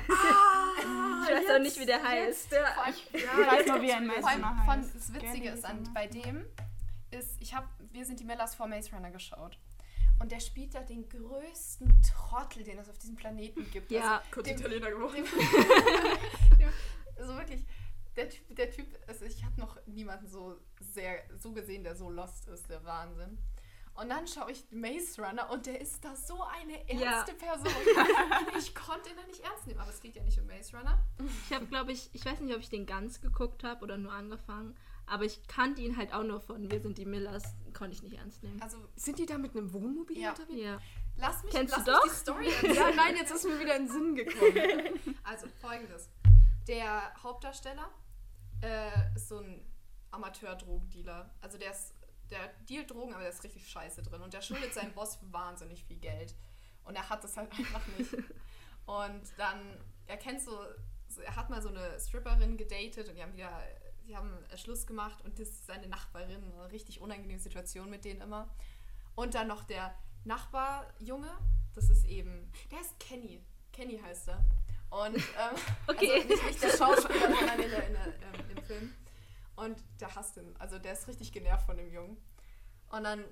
[1.27, 2.51] Ich weiß auch nicht, wie der heißt.
[2.51, 4.95] Der, allem- ich, ja, weiß nur, wie er in Maze Runner von, heißt.
[4.95, 6.45] das Witzige ist an, bei dem,
[7.19, 9.57] ist, ich hab, wir sind die Millers vor Maze Runner geschaut.
[10.19, 13.91] Und der spielt da den größten Trottel, den es auf diesem Planeten gibt.
[13.91, 15.25] Ja, Kurz Dem- Italiener geworden.
[17.17, 17.65] also wirklich,
[18.15, 22.09] der Typ, der typ also ich habe noch niemanden so sehr, so gesehen, der so
[22.09, 23.37] lost ist, der Wahnsinn.
[23.95, 27.13] Und dann schaue ich Maze Runner und der ist da so eine Ja.
[27.17, 27.67] ernste Person.
[27.67, 29.79] Und ich konnte ihn da nicht ernst nehmen.
[29.79, 31.01] Aber es geht ja nicht um Maze Runner.
[31.49, 34.11] Ich habe, glaube ich, ich weiß nicht, ob ich den ganz geguckt habe oder nur
[34.11, 34.75] angefangen,
[35.07, 38.17] aber ich kannte ihn halt auch nur von Wir sind die Millers, konnte ich nicht
[38.17, 38.61] ernst nehmen.
[38.61, 40.29] Also Sind die da mit einem Wohnmobil Ja.
[40.31, 40.59] unterwegs?
[40.61, 40.79] Ja.
[41.17, 42.03] lass mich, Kennst lass du mich doch?
[42.09, 42.75] die Story erzählen.
[42.75, 44.99] Ja, nein, jetzt ist mir wieder in den Sinn gekommen.
[45.23, 46.07] Also folgendes.
[46.67, 47.89] Der Hauptdarsteller
[48.61, 49.65] äh, ist so ein
[50.11, 51.29] Amateur-Drogendealer.
[51.41, 51.93] Also der ist,
[52.29, 54.21] der dealt Drogen, aber der ist richtig scheiße drin.
[54.21, 56.35] Und der schuldet seinem Boss wahnsinnig viel Geld.
[56.83, 58.13] Und er hat das halt einfach nicht.
[58.85, 59.59] Und dann,
[60.07, 60.59] er kennt so
[61.23, 63.49] er hat mal so eine Stripperin gedatet und die haben wieder,
[64.07, 68.05] die haben äh, Schluss gemacht und das ist seine Nachbarin, eine richtig unangenehme Situation mit
[68.05, 68.49] denen immer.
[69.15, 71.31] Und dann noch der Nachbarjunge,
[71.73, 73.41] das ist eben, der ist Kenny.
[73.71, 74.43] Kenny heißt er.
[74.89, 76.11] Und ähm, Okay.
[76.11, 78.95] also nicht, nicht der Schauspieler, sondern in der, in der, ähm, im Film.
[79.55, 80.55] Und der hasst ihn.
[80.59, 82.17] Also der ist richtig genervt von dem Jungen.
[82.89, 83.23] Und dann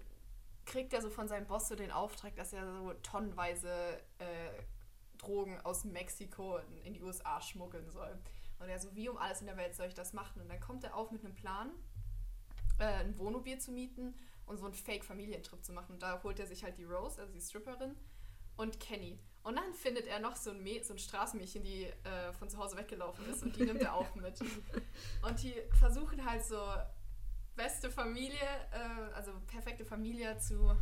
[0.66, 4.64] kriegt er so von seinem Boss so den Auftrag, dass er so tonnenweise äh,
[5.18, 8.18] Drogen aus Mexiko in die USA schmuggeln soll.
[8.64, 10.42] Und er so, wie um alles in der Welt soll ich das machen?
[10.42, 11.72] Und dann kommt er auf mit einem Plan,
[12.80, 15.94] äh, ein Wohnmobil zu mieten und so einen Fake-Familientrip zu machen.
[15.94, 17.96] Und da holt er sich halt die Rose, also die Stripperin,
[18.58, 19.20] und Kenny.
[19.44, 22.58] Und dann findet er noch so ein, Mä- so ein Straßenmädchen, die äh, von zu
[22.58, 24.40] Hause weggelaufen ist und die nimmt er auch mit.
[24.42, 26.62] Und die versuchen halt so
[27.56, 28.40] beste Familie,
[28.72, 30.76] äh, also perfekte Familie zu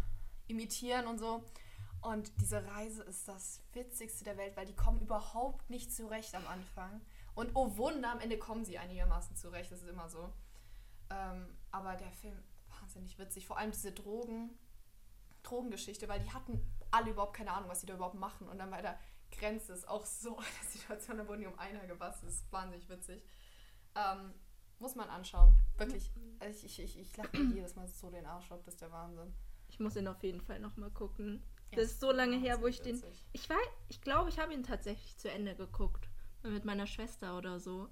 [0.47, 1.43] imitieren und so.
[2.01, 6.45] Und diese Reise ist das Witzigste der Welt, weil die kommen überhaupt nicht zurecht am
[6.47, 7.01] Anfang.
[7.35, 10.33] Und oh Wunder, am Ende kommen sie einigermaßen zurecht, das ist immer so.
[11.09, 12.37] Ähm, aber der Film,
[12.79, 13.47] wahnsinnig witzig.
[13.47, 14.57] Vor allem diese Drogen,
[15.43, 18.47] Drogengeschichte, weil die hatten alle überhaupt keine Ahnung, was sie da überhaupt machen.
[18.49, 18.99] Und dann bei der
[19.31, 22.29] Grenze ist auch so eine Situation, da wurden die um einer gebastelt.
[22.29, 23.23] Das ist wahnsinnig witzig.
[23.95, 24.33] Ähm,
[24.79, 25.55] Muss man anschauen.
[25.77, 26.11] Wirklich.
[26.39, 28.91] Also ich, ich, ich lache mir jedes Mal so den Arsch ab, das ist der
[28.91, 29.33] Wahnsinn.
[29.69, 31.43] Ich muss ihn auf jeden Fall nochmal gucken.
[31.71, 33.01] Ja, Das ist so lange her, wo ich den.
[33.31, 36.09] Ich weiß, ich glaube, ich habe ihn tatsächlich zu Ende geguckt.
[36.43, 37.89] Mit meiner Schwester oder so.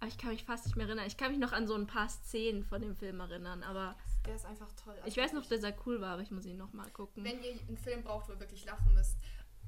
[0.00, 1.06] Aber ich kann mich fast nicht mehr erinnern.
[1.06, 4.36] Ich kann mich noch an so ein paar Szenen von dem Film erinnern, aber Der
[4.36, 4.94] ist einfach toll.
[4.94, 5.60] Also ich weiß noch, wirklich.
[5.60, 7.24] dass er cool war, aber ich muss ihn nochmal gucken.
[7.24, 9.16] Wenn ihr einen Film braucht, wo ihr wirklich lachen müsst.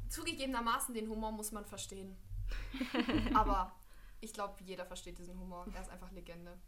[0.08, 2.16] Zugegebenermaßen, den Humor muss man verstehen.
[3.34, 3.72] Aber
[4.20, 5.66] ich glaube, jeder versteht diesen Humor.
[5.72, 6.58] Er ist einfach Legende.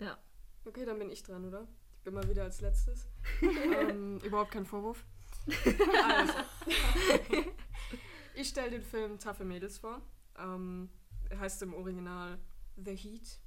[0.00, 0.16] Ja.
[0.64, 1.66] Okay, dann bin ich dran, oder?
[1.98, 3.06] Ich bin mal wieder als letztes.
[3.42, 5.04] ähm, überhaupt kein Vorwurf.
[6.08, 6.32] Also.
[8.34, 10.00] ich stelle den Film Taffe Mädels vor.
[10.38, 10.88] Ähm,
[11.38, 12.38] heißt im Original
[12.76, 13.40] The Heat.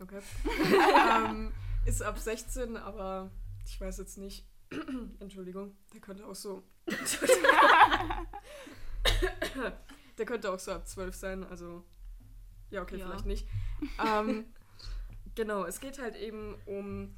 [0.00, 0.20] Okay.
[1.26, 1.52] ähm,
[1.84, 3.30] ist ab 16, aber
[3.66, 4.46] ich weiß jetzt nicht.
[5.20, 6.62] Entschuldigung, der könnte auch so.
[10.18, 11.84] der könnte auch so ab 12 sein, also.
[12.70, 13.06] Ja, okay, Ja.
[13.06, 13.48] vielleicht nicht.
[14.04, 14.46] Ähm,
[15.34, 17.16] genau, es geht halt eben um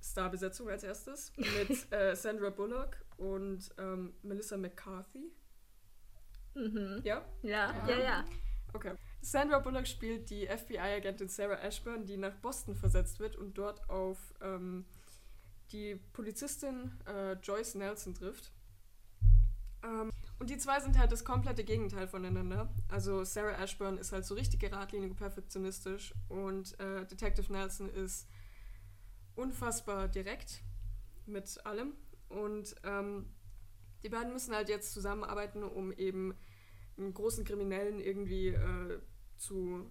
[0.00, 5.32] Starbesetzung als erstes mit äh, Sandra Bullock und ähm, Melissa McCarthy.
[6.58, 7.00] Mhm.
[7.04, 7.24] Ja?
[7.42, 7.88] Ja, Ja.
[7.88, 8.24] ja, ja.
[8.72, 8.94] Okay.
[9.20, 14.18] Sandra Bullock spielt die FBI-Agentin Sarah Ashburn, die nach Boston versetzt wird und dort auf
[14.40, 14.84] ähm,
[15.72, 18.52] die Polizistin äh, Joyce Nelson trifft.
[19.82, 22.68] Ähm, und die zwei sind halt das komplette Gegenteil voneinander.
[22.88, 28.28] Also Sarah Ashburn ist halt so richtig geradlinig und perfektionistisch und äh, Detective Nelson ist
[29.34, 30.60] unfassbar direkt
[31.26, 31.94] mit allem.
[32.28, 33.26] Und ähm,
[34.02, 36.34] die beiden müssen halt jetzt zusammenarbeiten, um eben
[36.98, 38.98] einen großen Kriminellen irgendwie äh,
[39.36, 39.88] zu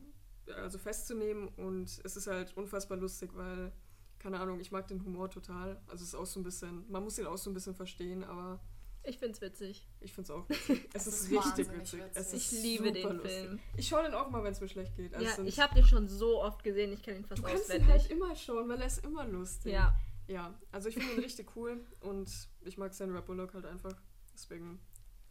[0.56, 3.72] also festzunehmen und es ist halt unfassbar lustig, weil
[4.20, 5.80] keine Ahnung, ich mag den Humor total.
[5.88, 8.24] Also es ist auch so ein bisschen, man muss ihn auch so ein bisschen verstehen,
[8.24, 8.60] aber
[9.04, 9.88] Ich find's witzig.
[10.00, 10.90] ich finde es auch witzig.
[10.94, 12.00] Es Es ist, ist richtig witzig.
[12.00, 12.02] witzig.
[12.16, 13.32] Es Ich liebe super den lustig.
[13.32, 13.60] Film.
[13.76, 15.14] Ich schaue den auch mal, wenn es mir schlecht geht.
[15.14, 17.68] Also Ja, ich habe den schon so oft gesehen, ich kenne ihn fast du kannst
[17.70, 17.90] ihn auswendig.
[17.90, 19.74] halt immer schauen, weil er ist immer lustig.
[19.74, 19.94] ja,
[20.28, 22.30] Ja, also ich finde ihn richtig cool und
[22.62, 23.94] ich mag Sandra Bullock halt einfach.
[24.34, 24.80] Deswegen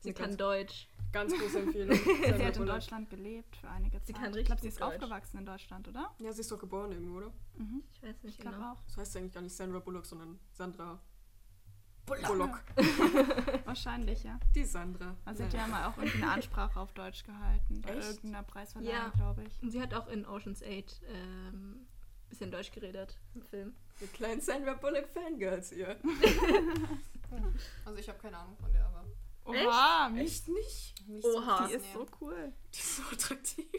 [0.00, 0.88] sie kann ganz, Deutsch.
[1.12, 1.96] ganz große Empfehlung.
[1.98, 2.66] Sie hat in.
[2.66, 4.06] Deutschland gelebt für einige Zeit.
[4.06, 4.94] Sie kann ich glaube, richtig sie ist Deutsch.
[4.94, 6.14] aufgewachsen in Deutschland, oder?
[6.18, 7.32] Ja, sie ist doch geboren irgendwo, oder?
[7.56, 7.82] Mhm.
[7.92, 8.72] Ich weiß Ich nicht glaube genau.
[8.72, 8.82] auch.
[8.86, 11.00] Das heißt ja eigentlich gar nicht Sandra Bullock, sondern Sandra
[12.06, 12.26] Bullock.
[12.28, 12.62] Bullock.
[13.66, 14.38] Wahrscheinlich, ja.
[14.54, 15.16] Die Sandra.
[15.24, 17.80] Also sie hat ja mal auch irgendeine Ansprache auf Deutsch gehalten.
[17.82, 18.06] Bei Echt?
[18.08, 19.08] irgendeiner Preisverleihung, Ja.
[19.16, 19.60] glaube ich.
[19.62, 21.86] Und sie hat auch in Ocean's 8 ähm,
[22.28, 23.74] bisschen Deutsch geredet im Film.
[24.00, 25.96] Die kleinen Sandra Bullock Fangirls hier.
[27.84, 29.04] Also ich habe keine Ahnung von der, aber
[29.46, 30.22] Oha, mich.
[30.22, 31.08] Echt nicht?
[31.08, 31.66] nicht Oha.
[31.66, 32.52] Die ist so cool.
[32.74, 33.66] Die ist so attraktiv.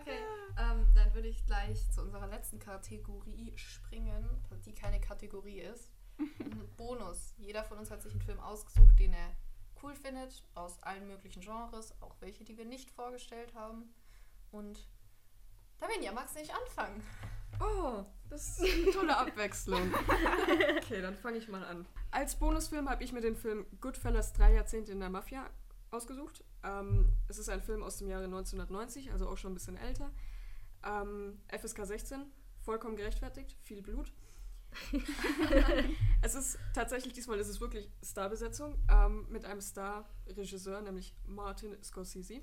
[0.00, 0.18] Okay,
[0.58, 4.28] ähm, dann würde ich gleich zu unserer letzten Kategorie springen,
[4.66, 5.90] die keine Kategorie ist.
[6.18, 7.34] Ein Bonus.
[7.38, 9.36] Jeder von uns hat sich einen Film ausgesucht, den er
[9.82, 13.94] cool findet, aus allen möglichen Genres, auch welche, die wir nicht vorgestellt haben.
[14.50, 14.88] Und
[15.80, 17.02] will ja Max nicht anfangen.
[17.60, 19.94] Oh, das ist eine tolle Abwechslung.
[20.84, 21.86] Okay, dann fange ich mal an.
[22.10, 25.48] Als Bonusfilm habe ich mir den Film Goodfellas drei Jahrzehnte in der Mafia
[25.90, 26.44] ausgesucht.
[26.62, 30.10] Ähm, es ist ein Film aus dem Jahre 1990, also auch schon ein bisschen älter.
[30.84, 32.26] Ähm, FSK 16,
[32.60, 34.12] vollkommen gerechtfertigt, viel Blut.
[36.22, 42.42] es ist tatsächlich, diesmal ist es wirklich Starbesetzung ähm, mit einem Star-Regisseur, nämlich Martin Scorsese.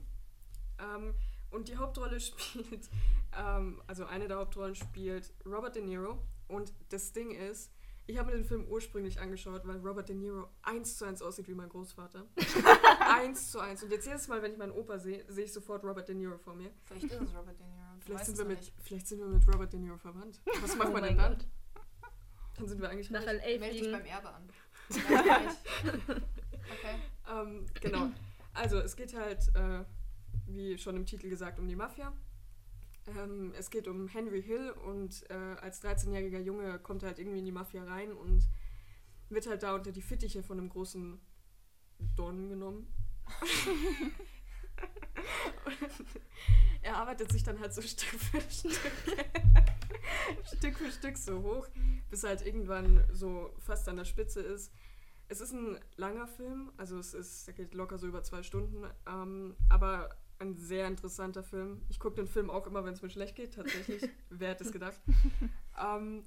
[1.52, 2.90] Und die Hauptrolle spielt,
[3.38, 6.22] ähm, also eine der Hauptrollen spielt Robert De Niro.
[6.48, 7.72] Und das Ding ist,
[8.08, 11.48] ich habe mir den Film ursprünglich angeschaut, weil Robert De Niro eins zu eins aussieht
[11.48, 12.26] wie mein Großvater.
[13.00, 13.84] eins zu eins.
[13.84, 16.38] Und jetzt jedes Mal, wenn ich meinen Opa sehe, sehe ich sofort Robert De Niro
[16.38, 16.72] vor mir.
[16.84, 17.82] Vielleicht ist es Robert De Niro.
[18.00, 18.74] Vielleicht sind, wir mit, nicht.
[18.82, 20.42] vielleicht sind wir mit Robert De Niro verwandt.
[20.62, 21.38] Was macht Oh man denn dann?
[21.38, 21.48] Gott.
[22.58, 23.42] Dann sind wir eigentlich Nach reich.
[23.54, 24.50] LA Meld dich beim Erbe an.
[26.72, 26.96] Okay.
[27.30, 28.12] Ähm, genau.
[28.54, 29.84] Also es geht halt, äh,
[30.54, 32.14] wie schon im Titel gesagt, um die Mafia.
[33.08, 37.40] Ähm, es geht um Henry Hill und äh, als 13-jähriger Junge kommt er halt irgendwie
[37.40, 38.48] in die Mafia rein und
[39.30, 41.20] wird halt da unter die Fittiche von einem großen
[42.16, 42.88] Don genommen.
[46.82, 48.92] er arbeitet sich dann halt so Stück für Stück,
[50.58, 51.68] Stück für Stück so hoch,
[52.10, 54.72] bis er halt irgendwann so fast an der Spitze ist.
[55.28, 58.84] Es ist ein langer Film, also es ist, der geht locker so über zwei Stunden,
[59.08, 61.82] ähm, aber ein sehr interessanter Film.
[61.90, 64.10] Ich gucke den Film auch immer, wenn es mir schlecht geht, tatsächlich.
[64.30, 65.00] Wer hätte es gedacht?
[65.82, 66.26] ähm,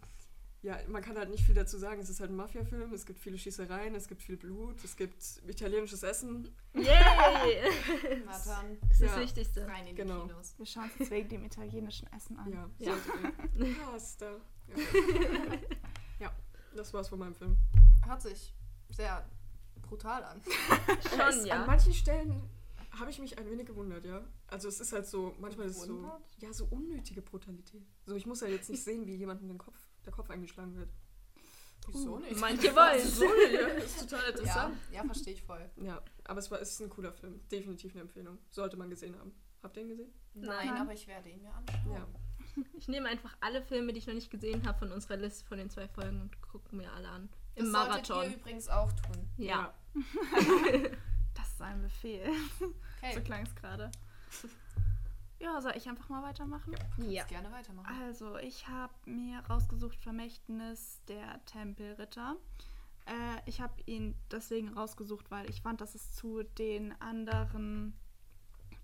[0.62, 2.00] ja, man kann halt nicht viel dazu sagen.
[2.00, 5.22] Es ist halt ein Mafia-Film, es gibt viele Schießereien, es gibt viel Blut, es gibt
[5.46, 6.48] italienisches Essen.
[6.72, 6.85] Yay!
[8.24, 9.07] Na dann, Das ist Ja.
[9.09, 9.66] das Wichtigste.
[9.66, 10.27] rein in die Genau.
[10.27, 10.55] Kinos.
[10.57, 12.50] Wir schauen uns jetzt wegen dem italienischen Essen an.
[12.50, 12.94] Ja, Ja.
[13.90, 14.37] Pasta.
[14.68, 14.77] Ja.
[16.20, 16.33] ja,
[16.74, 17.59] das war's von meinem Film.
[18.07, 18.55] Hört sich
[18.88, 19.29] sehr
[19.83, 20.40] brutal an.
[21.11, 21.57] Schon, ist ja.
[21.61, 22.48] An manchen Stellen
[22.99, 24.25] habe ich mich ein wenig gewundert, ja.
[24.49, 27.83] Also es ist halt so, manchmal ist es so, ja, so unnötige Brutalität.
[28.07, 30.91] So, ich muss ja jetzt nicht sehen, wie jemandem den Kopf, der Kopf eingeschlagen wird.
[31.89, 32.41] Wieso nicht?
[32.41, 33.07] Manche wollen.
[33.07, 34.77] So, ja, das ist total ja, interessant.
[34.91, 35.71] ja, verstehe ich voll.
[35.77, 36.03] Ja.
[36.25, 37.41] aber es war, es ist ein cooler Film.
[37.51, 38.39] Definitiv eine Empfehlung.
[38.51, 39.33] Sollte man gesehen haben.
[39.63, 40.13] Habt ihr ihn gesehen?
[40.35, 40.77] Nein, Nein.
[40.81, 41.93] aber ich werde ihn mir anschauen.
[41.93, 42.07] Ja.
[42.79, 45.59] Ich nehme einfach alle Filme, die ich noch nicht gesehen habe, von unserer Liste von
[45.59, 47.29] den zwei Folgen und gucke mir alle an.
[47.57, 48.31] Im das solltet Marathon.
[48.31, 49.29] ihr übrigens auch tun.
[49.37, 49.75] Ja.
[49.93, 50.45] Das
[51.55, 52.29] ist ein Befehl.
[52.99, 53.90] Okay, So klang es gerade.
[55.38, 56.75] Ja, soll ich einfach mal weitermachen?
[56.99, 57.05] Ja.
[57.07, 57.87] jetzt gerne weitermachen.
[58.03, 62.37] Also, ich habe mir rausgesucht Vermächtnis der Tempelritter.
[63.07, 67.93] Äh, ich habe ihn deswegen rausgesucht, weil ich fand, dass es zu den anderen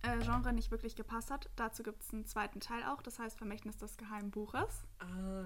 [0.03, 1.49] äh, Genres nicht wirklich gepasst hat.
[1.57, 4.85] Dazu gibt es einen zweiten Teil auch, das heißt Vermächtnis des Geheimen Buches.
[4.99, 5.45] Ah,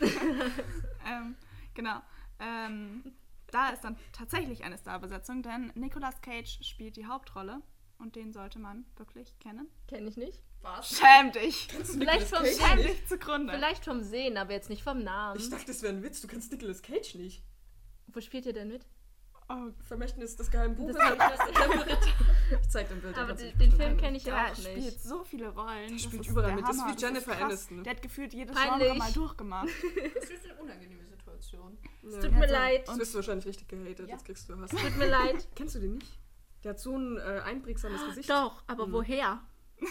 [1.06, 1.36] Ähm,
[1.74, 2.00] genau.
[2.38, 3.12] Ähm,
[3.54, 7.62] da ist dann tatsächlich eine Starbesetzung, denn Nicolas Cage spielt die Hauptrolle
[7.98, 9.68] und den sollte man wirklich kennen.
[9.86, 10.42] Kenne ich nicht.
[10.60, 10.98] Was?
[10.98, 11.68] Schäm dich!
[11.84, 13.52] Vielleicht vom, Schäm dich zugrunde!
[13.52, 15.38] vielleicht vom Sehen, aber jetzt nicht vom Namen.
[15.38, 16.20] Ich dachte, das wäre ein Witz.
[16.20, 17.44] Du kennst Nicolas Cage nicht.
[18.08, 18.86] Wo spielt ihr denn mit?
[19.48, 20.96] Oh, Vermächtnis des geheimen Buches.
[22.62, 23.18] ich zeig dir ein Bild.
[23.18, 25.02] Aber den, den Film ein- kenne ich der auch spielt nicht.
[25.02, 25.92] so viele Rollen.
[25.92, 26.66] Das spielt überall mit.
[26.66, 27.44] Das ist wie Jennifer.
[27.44, 27.84] Aniston.
[27.84, 28.86] Der hat gefühlt jedes Peinlich.
[28.88, 29.68] Genre mal durchgemacht.
[30.14, 31.03] Das ist eine unangenehme
[31.44, 31.78] Situation.
[32.02, 32.20] Es Ja.
[32.22, 32.86] tut mir leid.
[32.88, 34.08] Jetzt wirst du wahrscheinlich richtig gehatet.
[34.08, 34.14] Ja.
[34.14, 34.70] Jetzt kriegst du Hass.
[34.70, 35.46] Tut mir leid.
[35.54, 36.18] Kennst du den nicht?
[36.62, 38.30] Der hat so ein äh, einprägsames Gesicht.
[38.30, 38.92] Doch, aber Mhm.
[38.92, 39.40] woher?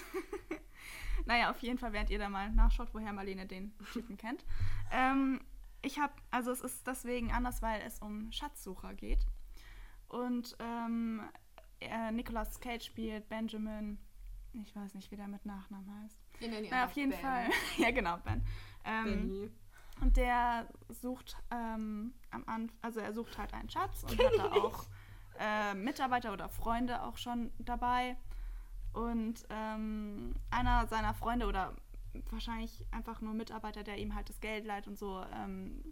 [1.26, 4.44] Naja, auf jeden Fall, während ihr da mal nachschaut, woher Marlene den Typen kennt.
[4.92, 5.40] Ähm,
[5.82, 9.26] ich habe, also es ist deswegen anders, weil es um Schatzsucher geht.
[10.10, 11.22] Und ähm,
[11.80, 14.00] äh, Nicolas Cage spielt Benjamin,
[14.52, 16.20] ich weiß nicht, wie der mit Nachnamen heißt.
[16.40, 17.20] Wir nennen ihn Na, auf jeden Ben.
[17.22, 17.50] Fall.
[17.78, 18.44] ja, genau, Ben.
[18.84, 19.52] Ähm, Benny.
[20.04, 24.52] Und der sucht ähm, am Anfang, also er sucht halt einen Schatz und hat da
[24.52, 24.86] auch
[25.40, 28.18] äh, Mitarbeiter oder Freunde auch schon dabei.
[28.92, 31.74] Und ähm, einer seiner Freunde oder
[32.30, 35.84] wahrscheinlich einfach nur Mitarbeiter, der ihm halt das Geld leiht und so, ähm,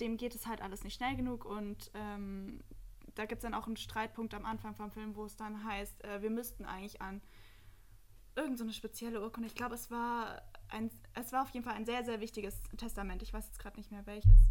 [0.00, 2.62] dem geht es halt alles nicht schnell genug und ähm,
[3.16, 6.04] da gibt es dann auch einen Streitpunkt am Anfang vom Film, wo es dann heißt,
[6.04, 7.20] äh, wir müssten eigentlich an
[8.36, 9.48] irgendeine so spezielle Urkunde.
[9.48, 13.22] Ich glaube, es war ein, es war auf jeden Fall ein sehr, sehr wichtiges Testament.
[13.22, 14.50] Ich weiß jetzt gerade nicht mehr welches.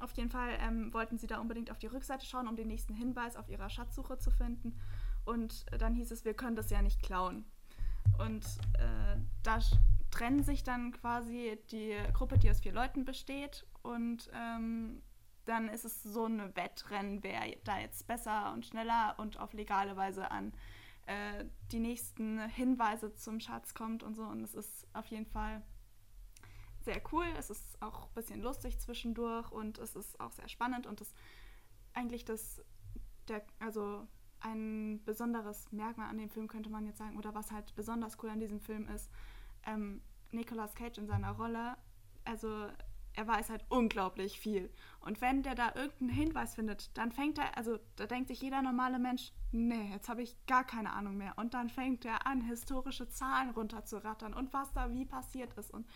[0.00, 2.94] Auf jeden Fall ähm, wollten sie da unbedingt auf die Rückseite schauen, um den nächsten
[2.94, 4.78] Hinweis auf ihrer Schatzsuche zu finden.
[5.24, 7.44] Und dann hieß es, wir können das ja nicht klauen.
[8.18, 8.44] Und
[8.78, 9.58] äh, da
[10.10, 13.66] trennen sich dann quasi die Gruppe, die aus vier Leuten besteht.
[13.82, 15.02] Und ähm,
[15.44, 19.96] dann ist es so ein Wettrennen, wer da jetzt besser und schneller und auf legale
[19.96, 20.52] Weise an
[21.06, 24.24] äh, die nächsten Hinweise zum Schatz kommt und so.
[24.24, 25.62] Und es ist auf jeden Fall
[26.84, 27.26] sehr cool.
[27.38, 31.14] Es ist auch ein bisschen lustig zwischendurch und es ist auch sehr spannend und es
[31.94, 32.62] eigentlich das,
[33.28, 34.06] der, also
[34.40, 38.30] ein besonderes Merkmal an dem Film könnte man jetzt sagen, oder was halt besonders cool
[38.30, 39.10] an diesem Film ist,
[39.64, 41.76] ähm, Nicolas Cage in seiner Rolle,
[42.24, 42.68] also
[43.16, 44.70] er weiß halt unglaublich viel.
[45.00, 48.60] Und wenn der da irgendeinen Hinweis findet, dann fängt er, also da denkt sich jeder
[48.62, 51.32] normale Mensch, nee, jetzt habe ich gar keine Ahnung mehr.
[51.36, 55.72] Und dann fängt er an, historische Zahlen runterzurattern und was da wie passiert ist.
[55.72, 55.86] Und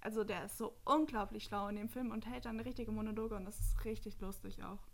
[0.00, 3.44] also der ist so unglaublich schlau in dem Film und hält dann richtige Monologe und
[3.44, 4.89] das ist richtig lustig auch.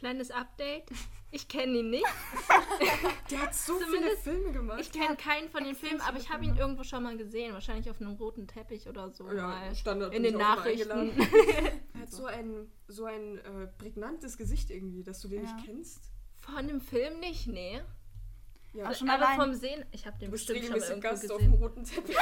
[0.00, 0.84] Kleines Update.
[1.30, 2.04] Ich kenne ihn nicht.
[3.30, 4.80] Der hat so viele Filme gemacht.
[4.80, 7.52] Ich kenne keinen von den Filmen, aber ich habe ihn irgendwo schon mal gesehen.
[7.52, 9.30] Wahrscheinlich auf einem roten Teppich oder so.
[9.30, 9.74] ja, mal.
[9.74, 10.14] Standard.
[10.14, 11.12] In den Nachrichten.
[11.94, 15.52] Er hat so ein, so ein äh, prägnantes Gesicht irgendwie, dass du den Ja.
[15.52, 16.10] nicht kennst.
[16.38, 17.82] Von dem Film nicht, nee.
[18.72, 20.88] Ja, Ach, schon aber allein- vom Sehen, ich habe den du bist bestimmt schon mal
[20.88, 21.62] irgendwo Gast auf dem gesehen.
[21.62, 22.16] roten Teppich.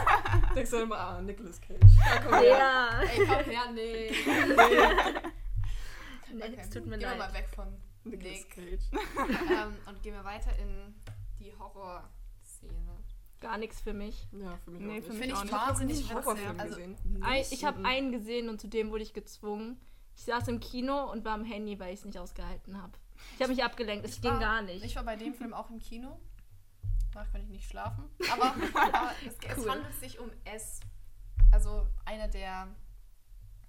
[0.54, 1.80] Denkst du immer, ah, Nicolas Cage.
[1.80, 2.44] Ja, komm her.
[2.46, 3.00] Ja.
[3.00, 4.12] Ey, komm her, nee.
[4.24, 5.30] Nee,
[6.42, 7.34] Okay, es tut mir gehen wir mal leid.
[7.34, 8.50] weg von Nicolas Nick.
[8.50, 8.82] Cage.
[9.50, 10.94] ähm, und gehen wir weiter in
[11.38, 12.98] die Horrorszene.
[13.40, 14.26] Gar nichts für mich.
[14.32, 15.06] Ja, für mich Nee, auch nicht.
[15.06, 16.14] für mich Finde auch ich wahnsinnig witzig.
[16.14, 16.96] Horrorfilm Also, gesehen.
[17.22, 17.52] Ein, Nicht?
[17.52, 19.78] ich habe einen gesehen und zu dem wurde ich gezwungen.
[20.16, 22.92] Ich saß im Kino und war am Handy, weil ich es nicht ausgehalten habe.
[23.36, 24.84] Ich habe mich abgelenkt, es Ich ging war- gar nicht.
[24.84, 26.18] Ich war bei dem Film auch im Kino.
[27.12, 28.04] Danach konnte ich nicht schlafen.
[28.32, 29.70] Aber, aber es, es Cool.
[29.70, 30.80] handelt sich um S.
[31.52, 32.68] Also einer der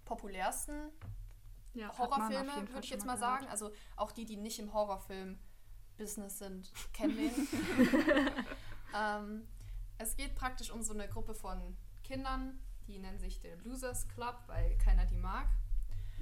[0.05, 0.89] populärsten
[1.75, 1.97] ja.
[1.97, 3.41] Horrorfilme, würde ich jetzt mal gehört.
[3.41, 3.47] sagen.
[3.47, 7.47] Also auch die, die nicht im Horrorfilm-Business sind, kennen den.
[8.95, 9.47] ähm,
[9.97, 14.37] es geht praktisch um so eine Gruppe von Kindern, die nennen sich den Losers Club,
[14.47, 15.47] weil keiner die mag.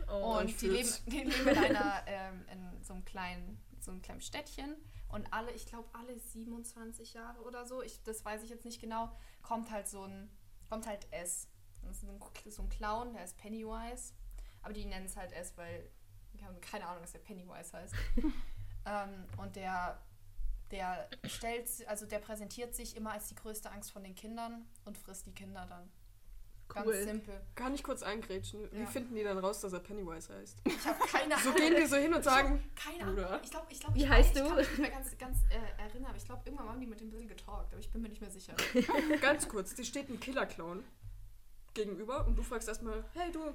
[0.08, 4.02] Oh, Und die leben, die leben in, einer, ähm, in so einem kleinen, so einem
[4.02, 4.76] kleinen Städtchen.
[5.10, 8.82] Und alle, ich glaube, alle 27 Jahre oder so, ich, das weiß ich jetzt nicht
[8.82, 9.12] genau,
[9.42, 10.30] kommt halt so ein,
[10.70, 11.48] kommt halt S.
[11.82, 14.14] Und Das ist so ein, so ein Clown, der ist Pennywise.
[14.64, 15.90] Aber die nennen es halt S, weil
[16.34, 17.94] die haben keine Ahnung, was der Pennywise heißt.
[18.86, 20.00] ähm, und der,
[20.72, 24.98] der stellt, also der präsentiert sich immer als die größte Angst von den Kindern und
[24.98, 25.90] frisst die Kinder dann.
[26.70, 27.04] Ganz Cool.
[27.04, 27.42] simpel.
[27.56, 28.68] Kann ich kurz eingrätschen?
[28.72, 28.86] Wie Ja.
[28.88, 30.62] finden die dann raus, dass er Pennywise heißt?
[30.66, 31.56] Ich habe keine So Ahnung.
[31.58, 33.16] gehen die so hin und sagen, Keine Ahnung.
[33.16, 33.42] Bruder.
[33.44, 34.48] Ich glaube, ich glaube, Wie ich, heißt ich du?
[34.48, 37.00] kann mich nicht mehr ganz, ganz äh, erinnern, aber ich glaube, irgendwann haben die mit
[37.02, 38.56] dem bisschen getalkt, aber ich bin mir nicht mehr sicher.
[39.22, 40.84] ganz kurz, dir steht ein Killer-Clown
[41.76, 43.54] gegenüber und du fragst erstmal, hey du,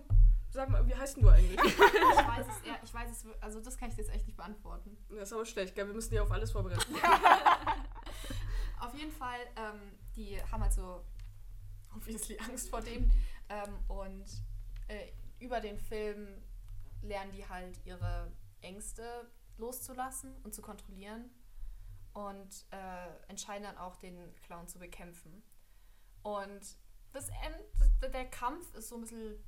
[0.50, 1.58] sag mal, wie heißt denn du eigentlich?
[1.60, 4.36] ich weiß es, ja, ich weiß es, also das kann ich dir jetzt echt nicht
[4.36, 4.96] beantworten.
[5.10, 5.86] Das ist aber schlecht, gell?
[5.86, 6.94] Wir müssen die auf alles vorbereiten.
[8.80, 11.04] Auf jeden Fall, ähm, die haben halt so
[11.94, 13.10] obviously Angst vor dem
[13.48, 14.24] ähm, und
[14.88, 16.42] äh, über den Film
[17.02, 18.30] lernen die halt ihre
[18.60, 21.30] Ängste loszulassen und zu kontrollieren
[22.12, 25.42] und äh, entscheiden dann auch den Clown zu bekämpfen.
[26.22, 26.76] Und
[27.12, 29.42] das End, der Kampf ist so ein bisschen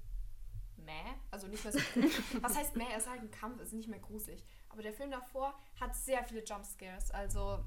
[0.81, 1.79] meh, also nicht mehr so
[2.43, 2.85] Was heißt meh?
[2.90, 4.45] Er ist halt ein Kampf, ist nicht mehr gruselig.
[4.69, 7.64] Aber der Film davor hat sehr viele Jumpscares, also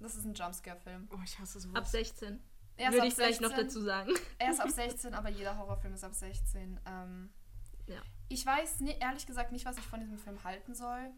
[0.00, 1.08] das ist ein Jumpscare-Film.
[1.12, 1.76] Oh, ich hasse sowas.
[1.76, 2.40] Ab 16.
[2.76, 3.66] Er Würde ab ich vielleicht noch 16.
[3.66, 4.10] dazu sagen.
[4.38, 6.78] Er ist ab 16, aber jeder Horrorfilm ist ab 16.
[6.86, 7.32] Ähm,
[7.86, 8.02] Ja.
[8.28, 11.10] Ich weiß ni- ehrlich gesagt nicht, was ich von diesem Film halten soll.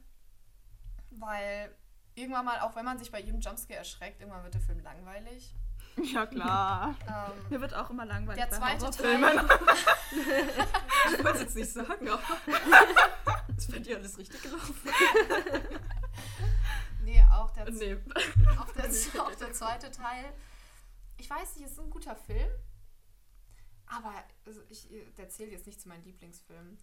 [1.11, 1.75] Weil
[2.15, 5.55] irgendwann mal, auch wenn man sich bei jedem Jumpscare erschreckt, irgendwann wird der Film langweilig.
[6.13, 6.95] Ja, klar.
[7.07, 8.43] Ähm, Mir wird auch immer langweilig.
[8.45, 8.91] der zweite.
[8.91, 9.49] Teil.
[11.13, 12.23] Ich wollte es jetzt nicht sagen, aber
[13.57, 14.75] ist bei dir alles richtig gelaufen?
[17.03, 17.97] Nee, auch der, Nee.
[18.59, 20.33] auch, der, auch der zweite Teil.
[21.17, 22.49] Ich weiß nicht, es ist ein guter Film.
[23.87, 24.13] Aber
[24.45, 26.79] also ich der zählt jetzt nicht zu meinen Lieblingsfilmen.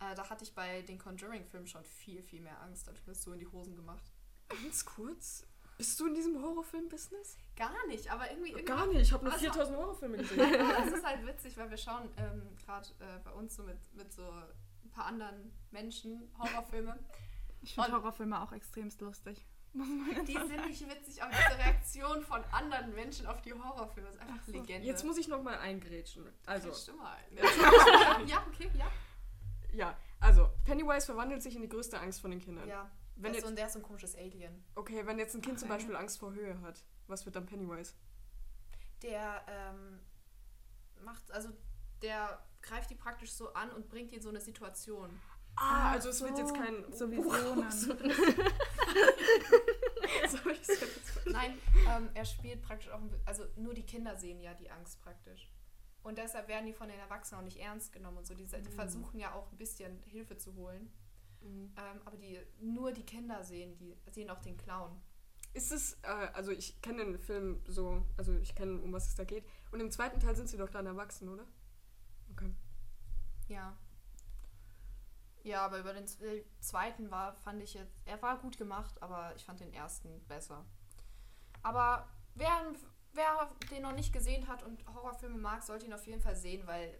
[0.00, 2.86] Äh, da hatte ich bei den Conjuring-Filmen schon viel, viel mehr Angst.
[2.86, 4.12] Da habe ich mir das so in die Hosen gemacht.
[4.48, 5.44] Ganz kurz,
[5.78, 7.36] bist du in diesem Horrorfilm-Business?
[7.56, 8.50] Gar nicht, aber irgendwie.
[8.50, 10.38] irgendwie Gar nicht, ich habe nur Also- 4000 Horrorfilme gesehen.
[10.40, 13.78] Ja, es ist halt witzig, weil wir schauen ähm, gerade äh, bei uns so mit,
[13.94, 16.98] mit so ein paar anderen Menschen Horrorfilme.
[17.62, 19.46] Ich finde Horrorfilme auch extremst lustig.
[19.74, 24.46] Die sind nicht witzig, aber diese Reaktion von anderen Menschen auf die Horrorfilme ist einfach
[24.48, 24.86] Legende.
[24.86, 26.24] Jetzt muss ich noch mal eingrätschen.
[26.46, 28.26] Also, Stimme ein.
[28.26, 28.86] ja, okay, ja.
[29.72, 32.66] ja, also Pennywise verwandelt sich in die größte Angst von den Kindern.
[32.68, 32.90] ja.
[33.20, 34.64] Wenn der, ist jetzt, so, ein- der ist so ein komisches Alien.
[34.74, 35.78] okay, wenn jetzt ein Kind zum Okay.
[35.78, 37.94] Beispiel Angst vor Höhe hat, was wird dann Pennywise?
[39.02, 40.00] Der ähm,
[41.04, 41.50] macht, also
[42.02, 45.10] der greift die praktisch so an und bringt die in so eine Situation.
[45.56, 47.06] Ah, also es wird jetzt kein So
[50.52, 55.00] jetzt- Nein, ähm, er spielt praktisch auch, also nur die Kinder sehen ja die Angst
[55.02, 55.50] praktisch.
[56.02, 58.34] Und deshalb werden die von den Erwachsenen auch nicht ernst genommen und so.
[58.34, 60.90] Die, die versuchen ja auch ein bisschen Hilfe zu holen.
[61.40, 61.72] Mhm.
[61.76, 65.00] Ähm, aber die, nur die Kinder sehen, die sehen auch den Clown.
[65.54, 69.14] Ist es, äh, also ich kenne den Film so, also ich kenne, um was es
[69.14, 69.44] da geht.
[69.72, 71.46] Und im zweiten Teil sind sie doch dann erwachsen, oder?
[72.32, 72.52] Okay.
[73.48, 73.76] Ja.
[75.42, 79.34] Ja, aber über den äh, zweiten war, fand ich jetzt, er war gut gemacht, aber
[79.36, 80.64] ich fand den ersten besser.
[81.62, 82.74] Aber wer,
[83.14, 86.66] wer den noch nicht gesehen hat und Horrorfilme mag, sollte ihn auf jeden Fall sehen,
[86.66, 86.98] weil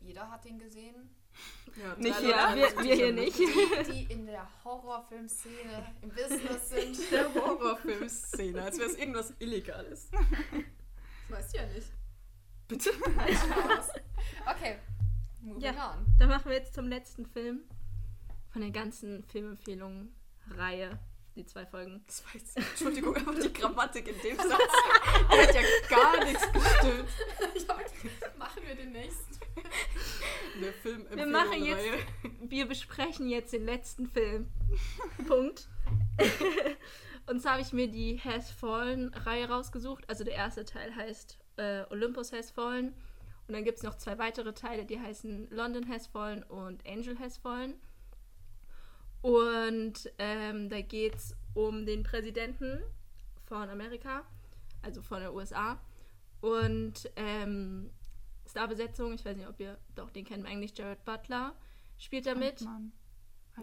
[0.00, 1.14] jeder hat den gesehen.
[1.76, 3.38] Ja, Nicht hier, wir- wir hier nicht.
[3.38, 6.98] Die, die in der Horrorfilmszene im Business sind.
[7.10, 10.10] Der Horrorfilmszene, als wäre es irgendwas Illegales.
[10.10, 11.86] Das weißt du ja nicht.
[12.68, 12.90] Bitte?
[14.46, 14.76] Okay,
[15.40, 15.92] moving Ja.
[15.94, 16.06] on.
[16.18, 17.60] Dann machen wir jetzt zum letzten Film
[18.50, 20.98] von der ganzen Filmempfehlungen-Reihe.
[21.34, 22.02] Die zwei Folgen.
[22.06, 24.50] Das war jetzt, Entschuldigung, aber die Grammatik in dem Satz
[25.28, 27.08] hat ja gar nichts gestimmt.
[27.54, 29.38] Ich hab, machen wir den nächsten.
[30.60, 31.84] Der Film Wir machen jetzt-
[32.42, 34.48] Wir besprechen jetzt den letzten Film.
[35.26, 35.68] Punkt.
[37.26, 40.08] Und zwar habe ich mir die Has Fallen-Reihe rausgesucht.
[40.08, 42.94] Also der erste Teil heißt äh, Olympus Has Fallen.
[43.48, 47.18] Und dann gibt es noch zwei weitere Teile, die heißen London Has Fallen und Angel
[47.18, 47.74] Has Fallen.
[49.22, 52.82] Und ähm, da geht es um den Präsidenten
[53.46, 54.24] von Amerika,
[54.82, 55.80] also von der USA.
[56.40, 57.90] Und ähm,
[58.50, 61.54] Starbesetzung, ich weiß nicht, ob ihr, doch, den kennen wir eigentlich, Jared Butler
[61.98, 62.60] spielt da mit.
[62.62, 62.92] Mann.
[63.58, 63.62] Oh,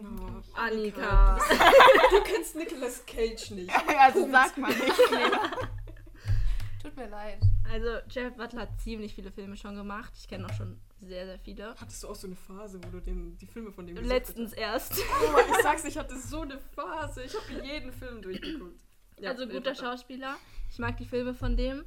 [0.54, 0.94] Eigentlich.
[0.96, 1.38] Annika.
[2.10, 3.70] Du, kennst Nicolas Cage nicht.
[3.98, 4.96] Also sag mal nicht.
[6.82, 7.40] Tut mir leid.
[7.70, 10.12] Also Jared Butler hat ziemlich viele Filme schon gemacht.
[10.16, 11.74] Ich kenne auch schon sehr, sehr viele.
[11.76, 14.52] Hattest du auch so eine Phase, wo du den, die Filme von dem gesucht Letztens
[14.52, 14.94] erst.
[14.98, 17.24] Oh, ich sag's, ich hatte so eine Phase.
[17.24, 18.80] Ich habe jeden Film durchgeguckt.
[19.18, 19.74] Ja, also guter.
[19.74, 20.36] Schauspieler.
[20.70, 21.84] Ich mag die Filme von dem.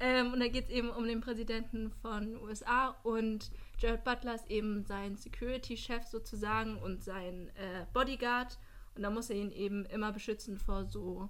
[0.00, 4.50] Ähm, und da geht es eben um den Präsidenten von USA und Jared Butler ist
[4.50, 8.58] eben sein Security-Chef sozusagen und sein äh, Bodyguard.
[8.96, 11.28] Und da muss er ihn eben immer beschützen vor so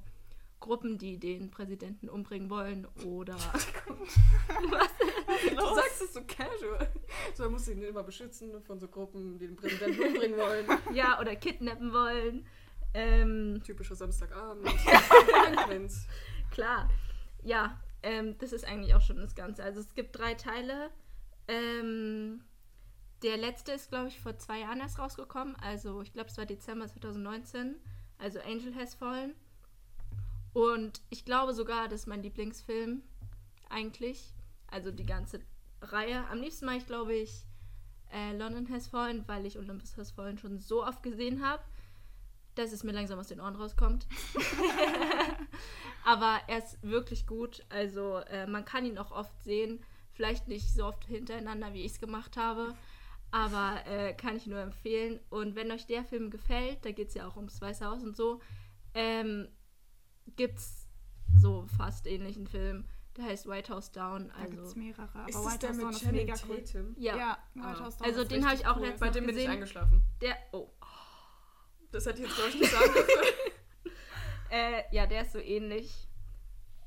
[0.62, 3.36] Gruppen, die den Präsidenten umbringen wollen oder
[5.50, 6.90] Du sagst es so casual.
[7.34, 10.66] So, muss ihn immer beschützen von so Gruppen, die den Präsidenten umbringen wollen.
[10.94, 12.46] ja oder kidnappen wollen.
[12.94, 14.66] Ähm, Typischer Samstagabend.
[16.50, 16.88] Klar.
[17.42, 19.64] Ja, ähm, das ist eigentlich auch schon das Ganze.
[19.64, 20.90] Also es gibt drei Teile.
[21.48, 22.44] Ähm,
[23.22, 25.56] der letzte ist, glaube ich, vor zwei Jahren erst rausgekommen.
[25.56, 27.76] Also ich glaube, es war Dezember 2019.
[28.18, 29.34] Also Angel Has Fallen.
[30.52, 33.02] Und ich glaube sogar, das ist mein Lieblingsfilm
[33.68, 34.34] eigentlich.
[34.68, 35.40] Also die ganze
[35.80, 36.26] Reihe.
[36.28, 37.44] Am liebsten mache ich, glaube ich,
[38.12, 41.62] äh, London Has Fallen, weil ich Olympus Has Fallen schon so oft gesehen habe,
[42.54, 44.06] dass es mir langsam aus den Ohren rauskommt.
[46.04, 47.64] Aber er ist wirklich gut.
[47.70, 49.82] Also äh, man kann ihn auch oft sehen.
[50.12, 52.74] Vielleicht nicht so oft hintereinander, wie ich es gemacht habe.
[53.30, 55.18] Aber äh, kann ich nur empfehlen.
[55.30, 58.14] Und wenn euch der Film gefällt, da geht es ja auch ums Weiße Haus und
[58.14, 58.40] so,
[58.92, 59.48] ähm,
[60.36, 60.86] gibt es
[61.40, 62.86] so fast ähnlichen Film.
[63.16, 64.28] Der heißt White House Down.
[64.28, 65.08] Da gibt es Also, mehrere.
[65.18, 66.62] Aber Ist White der House Down mit ist Channing mega cool.
[66.64, 66.94] Tatum?
[66.98, 67.16] ja.
[67.16, 67.70] Ja, Ah.
[67.70, 68.82] White House Down Also ist den habe ich auch cool.
[68.82, 69.50] letztens Bei dem bin ich gesehen.
[69.50, 70.02] eingeschlafen.
[70.22, 70.70] Der, oh,
[71.90, 73.10] Das hätte ich jetzt, glaube ich, nicht sagen dürfen.
[74.50, 76.08] Äh, ja, der ist so ähnlich.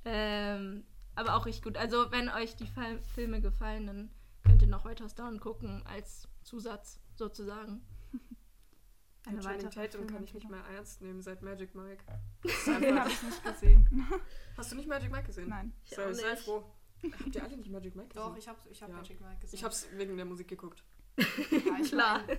[0.03, 0.83] Ähm,
[1.15, 1.77] aber auch richtig gut.
[1.77, 4.09] Also, wenn euch die Fil- Filme gefallen, dann
[4.43, 7.81] könnt ihr noch White House Down gucken als Zusatz sozusagen.
[9.27, 12.03] Eine Channing Tatum kann ich nicht mehr ernst nehmen seit Magic Mike.
[12.67, 14.07] Den habe ich nicht gesehen.
[14.57, 15.49] Hast du nicht Magic Mike gesehen?
[15.49, 15.73] Nein.
[15.83, 16.63] Ich Sei, auch sei froh.
[17.03, 18.29] Habt ihr alle nicht Magic Mike gesehen?
[18.29, 18.95] Doch, ich habe ich hab Ja.
[18.97, 19.57] Magic Mike gesehen.
[19.57, 20.83] Ich hab's wegen der Musik geguckt.
[21.17, 21.23] ja,
[21.81, 22.21] ich Klar.
[22.27, 22.37] Mein,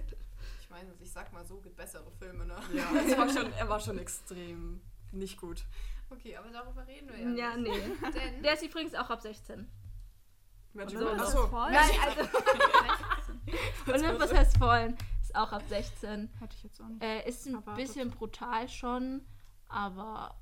[0.60, 2.56] ich meine, ich sag mal so, gibt bessere Filme, ne?
[2.72, 4.80] Ja, es war schon, er war schon extrem
[5.12, 5.64] nicht gut.
[6.10, 7.72] Okay, aber darüber reden wir ja, Ja, nicht.
[8.02, 8.10] nee.
[8.12, 9.66] Denn Der ist übrigens auch ab 16.
[10.74, 10.98] Magic?
[10.98, 11.14] Mike.
[11.14, 11.46] Ist Achso.
[11.48, 11.72] voll?
[11.72, 12.28] Nein, also.
[13.92, 14.96] Olympus Has Fallen
[15.36, 16.28] ist auch ab 16.
[16.40, 17.02] Hätte ich jetzt auch nicht.
[17.02, 17.86] Äh, ist ein Erwartet.
[17.86, 19.22] bisschen brutal schon,
[19.68, 20.34] aber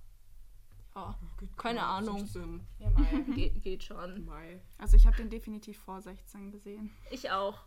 [0.95, 2.21] ja, Geht Keine klar, Ahnung.
[2.21, 3.05] 16 ja, mal.
[3.61, 4.25] geht, schon.
[4.25, 4.61] Mai.
[4.79, 6.91] Also ich habe den definitiv vor 16 gesehen.
[7.11, 7.59] Ich auch.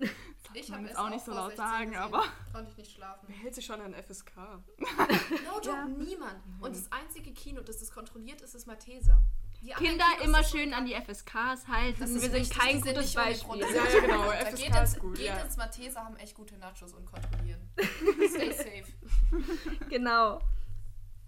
[0.54, 2.02] Ich man habe jetzt es auch nicht so laut 16 sagen, gesehen.
[2.02, 3.24] aber- Konnte ich nicht schlafen.
[3.28, 4.32] Wer hält sich schon an FSK?
[4.36, 5.84] No joke, Ja.
[5.86, 6.36] niemand.
[6.60, 9.20] Und das einzige Kino, das das kontrolliert, ist das Malteser.
[9.60, 11.98] Die Kinder immer schön an die FSKs halten.
[12.00, 13.58] Das Wir ist sind kein sind gutes Beispiel.
[13.60, 15.36] Ja, ja, genau, FSK geht ins, ist gut, Geht ja.
[15.40, 17.60] ins Malteser, haben echt gute Nachos und kontrollieren.
[17.76, 18.92] Stay safe.
[19.90, 20.40] Genau.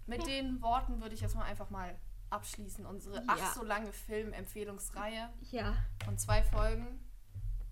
[0.07, 1.95] Mit den Worten würde ich jetzt mal einfach mal
[2.29, 2.85] abschließen.
[2.85, 3.23] Unsere Ja.
[3.27, 5.75] ach so lange Filmempfehlungsreihe Ja.
[6.05, 6.99] von zwei Folgen.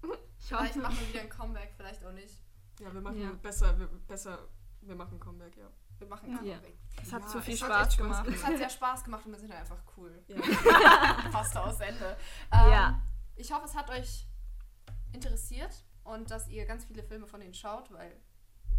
[0.41, 0.79] Ich Vielleicht hoffe.
[0.79, 2.33] machen wir wieder ein Comeback, vielleicht auch nicht.
[2.79, 3.31] Ja, wir machen Ja.
[3.41, 4.47] besser, wir, besser,
[4.81, 5.67] wir machen Comeback, ja.
[5.99, 6.55] Wir machen ein Ja.
[6.55, 6.77] Comeback.
[7.01, 8.23] Es hat Ja, zu viel Spaß gemacht.
[8.25, 8.37] gemacht.
[8.39, 10.23] Es hat sehr Spaß gemacht und wir sind einfach cool.
[10.27, 10.37] ja.
[11.31, 12.17] Fast aus Ende.
[12.51, 13.01] Ähm, Ja.
[13.35, 14.25] Ich hoffe, es hat euch
[15.13, 18.15] interessiert und dass ihr ganz viele Filme von denen schaut, weil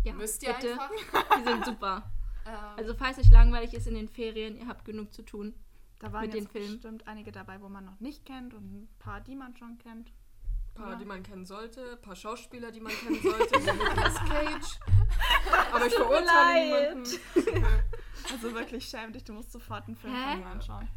[0.04, 0.72] Ja, müsst ihr bitte.
[0.72, 0.90] einfach.
[1.38, 2.10] Die sind super.
[2.46, 5.54] Ähm, Also falls euch langweilig ist in den Ferien, ihr habt genug zu tun.
[5.98, 6.72] Da waren Mit den jetzt Filmen.
[6.74, 10.12] bestimmt einige dabei, wo man noch nicht kennt und ein paar, die man schon kennt.
[10.80, 10.98] Ein paar, Ja.
[10.98, 14.78] die man kennen sollte, ein paar Schauspieler, die man kennen sollte, Nicolas Cage.
[15.72, 16.24] Aber ich verurteile
[16.88, 16.96] leid.
[16.96, 17.66] niemanden.
[18.32, 20.32] Also wirklich schäm dich, du musst sofort einen Film Hä?
[20.32, 20.88] von mir anschauen.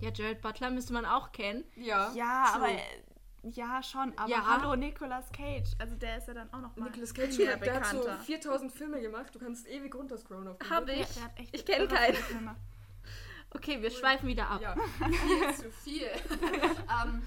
[0.00, 1.64] Ja, Jared Butler müsste man auch kennen.
[1.76, 2.64] Ja, Ja, true.
[2.64, 2.68] aber
[3.42, 4.46] ja schon, aber Ja.
[4.46, 7.74] hallo Nicolas Cage, also der ist ja dann auch noch mal Nicolas Cage, mehr der
[7.74, 8.22] hat so bekannter.
[8.24, 9.34] 4000 Filme gemacht.
[9.34, 11.00] Du kannst ewig runterscrollen auf Hab Google.
[11.00, 11.08] ich.
[11.14, 12.14] Der hat echt Ich kenn irre keinen.
[12.14, 12.56] Filme.
[13.50, 14.60] Okay, wir schweifen wieder ab.
[14.62, 14.74] Ja,
[15.26, 16.06] viel zu viel.
[17.04, 17.22] ähm,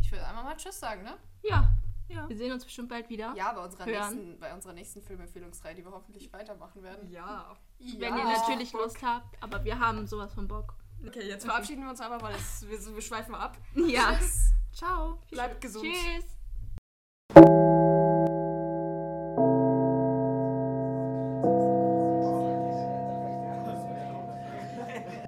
[0.00, 1.16] ich würde einmal mal Tschüss sagen, ne?
[1.42, 1.70] Ja.
[2.08, 2.28] Ja.
[2.28, 3.32] Wir sehen uns bestimmt bald wieder.
[3.34, 4.14] Ja, bei unserer, Hören.
[4.14, 7.10] nächsten, bei unserer nächsten Filmempfehlungsreihe, die wir hoffentlich weitermachen werden.
[7.10, 7.56] ja.
[7.78, 8.18] Wenn Ja.
[8.18, 10.74] ihr natürlich Lust habt, aber wir haben sowas von Bock.
[11.06, 13.56] Okay, jetzt verabschieden wir uns aber, weil es, wir, wir schweifen ab.
[13.74, 14.16] Ja.
[14.18, 14.52] Tschüss.
[14.72, 15.18] Ciao.
[15.30, 15.84] Bleibt gesund.
[15.84, 16.24] Tschüss.